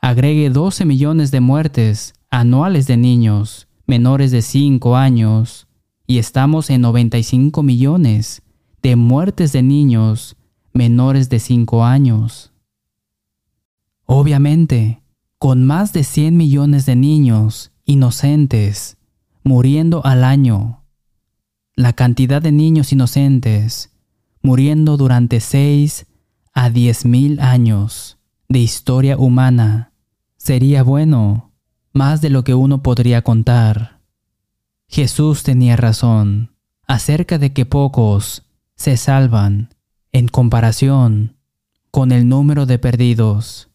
Agregue 0.06 0.50
12 0.50 0.84
millones 0.84 1.30
de 1.30 1.40
muertes 1.40 2.12
anuales 2.28 2.86
de 2.86 2.98
niños 2.98 3.68
menores 3.86 4.30
de 4.32 4.42
5 4.42 4.96
años 4.96 5.66
y 6.06 6.18
estamos 6.18 6.68
en 6.68 6.82
95 6.82 7.62
millones 7.62 8.42
de 8.82 8.96
muertes 8.96 9.52
de 9.52 9.62
niños 9.62 10.36
menores 10.74 11.30
de 11.30 11.38
5 11.38 11.86
años. 11.86 12.52
Obviamente, 14.04 15.00
con 15.38 15.64
más 15.64 15.94
de 15.94 16.04
100 16.04 16.36
millones 16.36 16.84
de 16.84 16.96
niños 16.96 17.72
inocentes 17.86 18.98
muriendo 19.42 20.04
al 20.04 20.22
año, 20.22 20.84
la 21.76 21.94
cantidad 21.94 22.42
de 22.42 22.52
niños 22.52 22.92
inocentes 22.92 23.90
muriendo 24.42 24.98
durante 24.98 25.40
6 25.40 26.04
a 26.52 26.68
10 26.68 27.06
mil 27.06 27.40
años 27.40 28.18
de 28.50 28.58
historia 28.58 29.16
humana 29.16 29.92
sería 30.44 30.82
bueno, 30.82 31.54
más 31.94 32.20
de 32.20 32.28
lo 32.28 32.44
que 32.44 32.52
uno 32.52 32.82
podría 32.82 33.22
contar. 33.22 34.00
Jesús 34.88 35.42
tenía 35.42 35.74
razón 35.74 36.54
acerca 36.86 37.38
de 37.38 37.54
que 37.54 37.64
pocos 37.64 38.42
se 38.76 38.98
salvan 38.98 39.74
en 40.12 40.28
comparación 40.28 41.38
con 41.90 42.12
el 42.12 42.28
número 42.28 42.66
de 42.66 42.78
perdidos, 42.78 43.70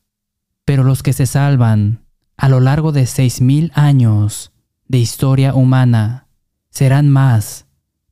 pero 0.64 0.84
los 0.84 1.02
que 1.02 1.12
se 1.12 1.26
salvan 1.26 2.06
a 2.38 2.50
lo 2.50 2.60
largo 2.60 2.92
de 2.92 3.08
seis 3.08 3.42
mil 3.42 3.72
años 3.74 4.52
de 4.88 5.00
historia 5.00 5.56
humana 5.56 6.28
serán 6.70 7.10
más 7.10 7.66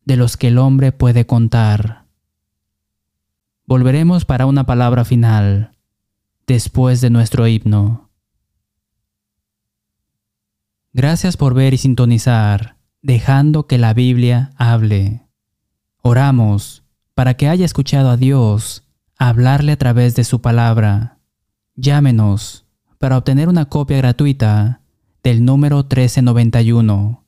de 0.04 0.16
los 0.16 0.36
que 0.36 0.48
el 0.48 0.58
hombre 0.58 0.92
puede 0.92 1.28
contar. 1.28 2.06
Volveremos 3.68 4.26
para 4.26 4.48
una 4.48 4.66
palabra 4.66 5.06
final 5.06 5.78
después 6.48 7.02
de 7.02 7.12
nuestro 7.12 7.46
himno. 7.46 8.07
Gracias 10.98 11.38
por 11.38 11.54
ver 11.54 11.76
y 11.76 11.78
sintonizar, 11.78 12.76
dejando 13.04 13.68
que 13.68 13.78
la 13.78 13.94
Biblia 13.94 14.50
hable. 14.58 15.28
Oramos 16.02 16.86
para 17.14 17.36
que 17.36 17.48
haya 17.48 17.66
escuchado 17.66 18.10
a 18.10 18.18
Dios 18.18 18.84
hablarle 19.16 19.74
a 19.74 19.78
través 19.78 20.16
de 20.16 20.24
su 20.24 20.42
palabra. 20.42 21.20
Llámenos 21.76 22.66
para 22.98 23.16
obtener 23.16 23.48
una 23.48 23.66
copia 23.66 23.98
gratuita 23.98 24.82
del 25.22 25.46
número 25.46 25.84
1391. 25.84 27.24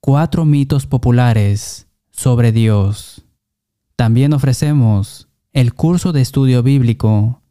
Cuatro 0.00 0.46
mitos 0.46 0.86
populares 0.86 1.88
sobre 2.12 2.50
Dios. 2.50 3.26
También 3.94 4.32
ofrecemos 4.32 5.28
el 5.52 5.74
curso 5.74 6.12
de 6.12 6.22
estudio 6.22 6.62
bíblico 6.62 7.42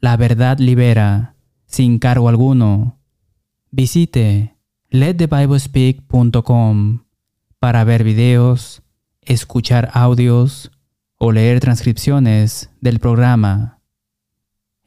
La 0.00 0.16
verdad 0.16 0.58
libera, 0.58 1.34
sin 1.66 1.98
cargo 1.98 2.30
alguno. 2.30 2.96
Visite 3.70 4.51
letthebiblespeak.com 4.92 7.00
para 7.58 7.84
ver 7.84 8.04
videos, 8.04 8.82
escuchar 9.22 9.90
audios 9.94 10.70
o 11.16 11.32
leer 11.32 11.60
transcripciones 11.60 12.68
del 12.82 13.00
programa. 13.00 13.80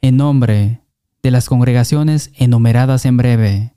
En 0.00 0.16
nombre 0.16 0.84
de 1.24 1.32
las 1.32 1.48
congregaciones 1.48 2.30
enumeradas 2.36 3.04
en 3.04 3.16
breve, 3.16 3.74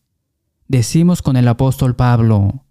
decimos 0.68 1.24
con 1.24 1.36
el 1.36 1.48
apóstol 1.48 1.96
Pablo, 1.96 2.64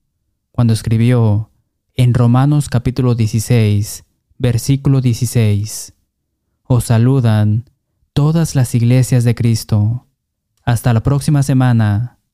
cuando 0.53 0.73
escribió 0.73 1.51
en 1.95 2.15
Romanos 2.15 2.69
capítulo 2.69 3.17
16, 3.17 4.05
versículo 4.39 5.01
16, 5.01 5.95
os 6.63 6.85
saludan 6.85 7.69
todas 8.13 8.55
las 8.55 8.77
iglesias 8.77 9.25
de 9.25 9.35
Cristo. 9.35 10.07
Hasta 10.63 10.93
la 10.93 11.03
próxima 11.03 11.43
semana 11.43 12.18